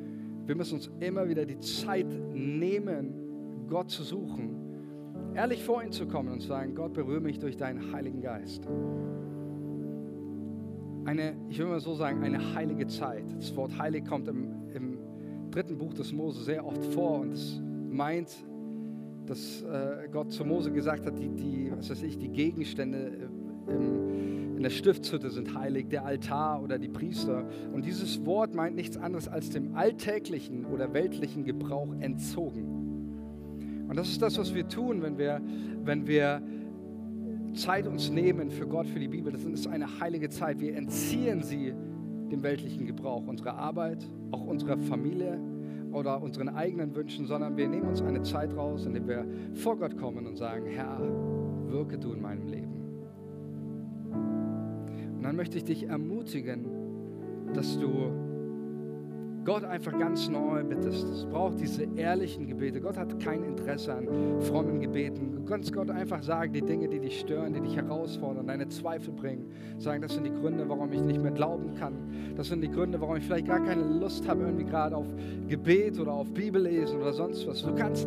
[0.46, 4.56] wir müssen uns immer wieder die Zeit nehmen, Gott zu suchen,
[5.34, 8.66] ehrlich vor ihn zu kommen und zu sagen, Gott, berühre mich durch deinen Heiligen Geist.
[11.04, 13.24] Eine, ich will mal so sagen, eine heilige Zeit.
[13.36, 14.98] Das Wort heilig kommt im, im
[15.50, 18.30] dritten Buch des Mose sehr oft vor und es meint,
[19.26, 23.28] dass äh, Gott zu Mose gesagt hat, die, die, was weiß ich, die Gegenstände
[23.68, 27.44] äh, im, in der Stiftshütte sind heilig, der Altar oder die Priester.
[27.72, 33.86] Und dieses Wort meint nichts anderes als dem alltäglichen oder weltlichen Gebrauch entzogen.
[33.88, 35.40] Und das ist das, was wir tun, wenn wir,
[35.84, 36.40] wenn wir
[37.54, 39.32] Zeit uns nehmen für Gott, für die Bibel.
[39.32, 40.60] Das ist eine heilige Zeit.
[40.60, 41.72] Wir entziehen sie
[42.30, 45.38] dem weltlichen Gebrauch, unserer Arbeit, auch unserer Familie
[45.92, 49.76] oder unseren eigenen Wünschen, sondern wir nehmen uns eine Zeit raus, in der wir vor
[49.76, 50.98] Gott kommen und sagen, Herr,
[51.66, 52.72] wirke du in meinem Leben.
[55.16, 56.66] Und dann möchte ich dich ermutigen,
[57.52, 58.31] dass du
[59.44, 61.04] Gott einfach ganz neu bittest.
[61.08, 62.80] Es braucht diese ehrlichen Gebete.
[62.80, 64.06] Gott hat kein Interesse an
[64.40, 65.32] frommen Gebeten.
[65.34, 69.12] Du kannst Gott einfach sagen, die Dinge, die dich stören, die dich herausfordern, deine Zweifel
[69.12, 69.50] bringen.
[69.78, 71.94] Sagen, das sind die Gründe, warum ich nicht mehr glauben kann.
[72.36, 75.06] Das sind die Gründe, warum ich vielleicht gar keine Lust habe, irgendwie gerade auf
[75.48, 77.62] Gebet oder auf Bibellesen oder sonst was.
[77.62, 78.06] Du kannst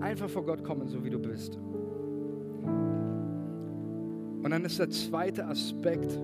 [0.00, 1.58] einfach vor Gott kommen, so wie du bist.
[4.42, 6.18] Und dann ist der zweite Aspekt,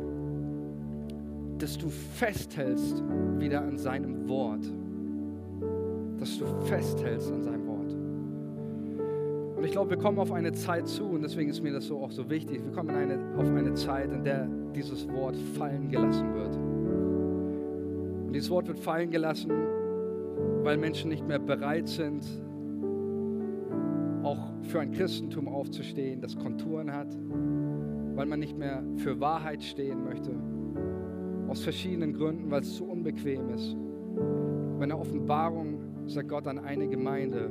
[1.58, 3.02] dass du festhältst
[3.38, 4.64] wieder an seinem Wort.
[6.18, 7.94] Dass du festhältst an seinem Wort.
[9.56, 12.00] Und ich glaube, wir kommen auf eine Zeit zu, und deswegen ist mir das so
[12.00, 16.34] auch so wichtig, wir kommen eine, auf eine Zeit, in der dieses Wort fallen gelassen
[16.34, 16.56] wird.
[18.26, 19.50] Und dieses Wort wird fallen gelassen,
[20.62, 22.24] weil Menschen nicht mehr bereit sind,
[24.22, 27.08] auch für ein Christentum aufzustehen, das Konturen hat,
[28.14, 30.32] weil man nicht mehr für Wahrheit stehen möchte,
[31.48, 33.76] aus verschiedenen Gründen, weil es zu unbequem ist.
[34.78, 37.50] Bei einer Offenbarung sagt Gott an eine Gemeinde,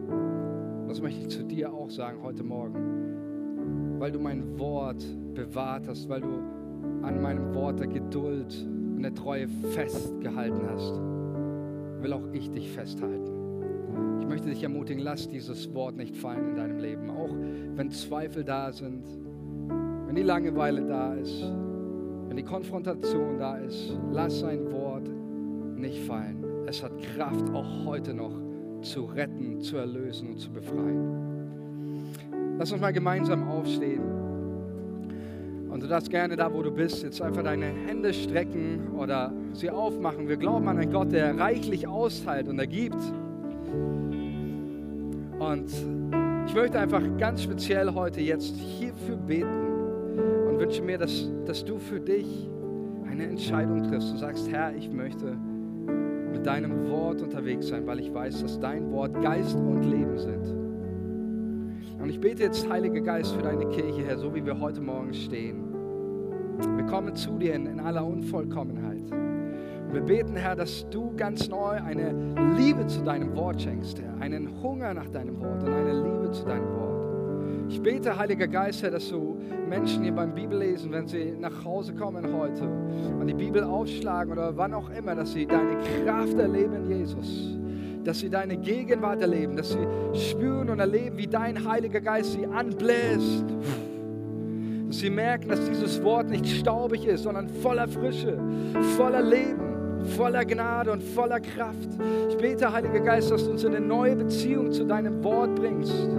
[0.88, 6.08] das möchte ich zu dir auch sagen heute Morgen, weil du mein Wort bewahrt hast,
[6.08, 6.40] weil du
[7.02, 11.02] an meinem Wort der Geduld und der Treue festgehalten hast,
[12.02, 13.32] will auch ich dich festhalten.
[14.20, 17.34] Ich möchte dich ermutigen, lass dieses Wort nicht fallen in deinem Leben, auch
[17.76, 19.06] wenn Zweifel da sind,
[20.06, 21.44] wenn die Langeweile da ist,
[22.38, 25.10] wenn die Konfrontation da ist, lass sein Wort
[25.76, 26.44] nicht fallen.
[26.68, 28.32] Es hat Kraft, auch heute noch
[28.84, 32.14] zu retten, zu erlösen und zu befreien.
[32.60, 34.04] Lass uns mal gemeinsam aufstehen.
[35.72, 39.72] Und du darfst gerne da, wo du bist, jetzt einfach deine Hände strecken oder sie
[39.72, 40.28] aufmachen.
[40.28, 43.02] Wir glauben an einen Gott, der reichlich austeilt und ergibt.
[45.40, 45.72] Und
[46.46, 49.67] ich möchte einfach ganz speziell heute jetzt hierfür beten
[50.58, 52.50] und wünsche mir, dass, dass du für dich
[53.08, 54.12] eine Entscheidung triffst.
[54.12, 55.38] Du sagst, Herr, ich möchte
[56.32, 60.48] mit deinem Wort unterwegs sein, weil ich weiß, dass dein Wort Geist und Leben sind.
[62.02, 65.14] Und ich bete jetzt, Heiliger Geist, für deine Kirche, Herr, so wie wir heute Morgen
[65.14, 65.64] stehen.
[66.76, 69.12] Wir kommen zu dir in, in aller Unvollkommenheit.
[69.12, 72.16] Und wir beten, Herr, dass du ganz neu eine
[72.58, 74.20] Liebe zu deinem Wort schenkst, Herr.
[74.20, 76.27] Einen Hunger nach deinem Wort und eine Liebe.
[77.78, 79.38] Ich bete, Heiliger Geist, Herr, dass du
[79.70, 84.58] Menschen hier beim Bibellesen, wenn sie nach Hause kommen heute und die Bibel aufschlagen oder
[84.58, 87.56] wann auch immer, dass sie deine Kraft erleben, Jesus.
[88.04, 92.48] Dass sie deine Gegenwart erleben, dass sie spüren und erleben, wie dein Heiliger Geist sie
[92.48, 93.46] anbläst.
[94.88, 98.40] Dass sie merken, dass dieses Wort nicht staubig ist, sondern voller Frische,
[98.98, 101.90] voller Leben, voller Gnade und voller Kraft.
[102.28, 106.10] Ich bete, Heiliger Geist, dass du uns in eine neue Beziehung zu deinem Wort bringst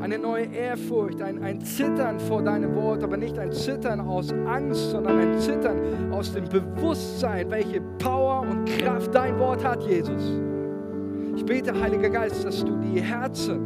[0.00, 4.90] eine neue Ehrfurcht, ein, ein Zittern vor deinem Wort, aber nicht ein Zittern aus Angst,
[4.90, 10.40] sondern ein Zittern aus dem Bewusstsein, welche Power und Kraft dein Wort hat, Jesus.
[11.36, 13.60] Ich bete, Heiliger Geist, dass du die Herzen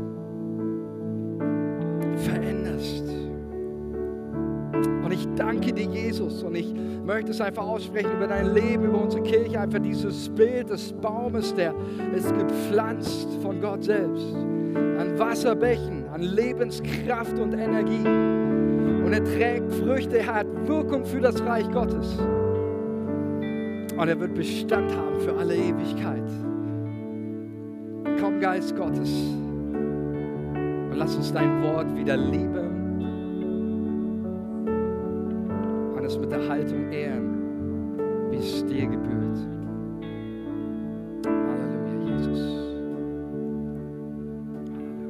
[2.16, 3.04] veränderst.
[5.04, 9.02] Und ich danke dir, Jesus, und ich möchte es einfach aussprechen über dein Leben, über
[9.02, 11.74] unsere Kirche, einfach dieses Bild des Baumes, der
[12.14, 14.34] ist gepflanzt von Gott selbst
[15.00, 18.06] an Wasserbächen, an Lebenskraft und Energie.
[18.06, 22.18] Und er trägt Früchte, er hat Wirkung für das Reich Gottes.
[23.96, 26.30] Und er wird Bestand haben für alle Ewigkeit.
[28.20, 32.68] Komm, Geist Gottes, und lass uns dein Wort wieder lieben
[35.96, 39.59] und es mit der Haltung ehren, wie es dir gebührt.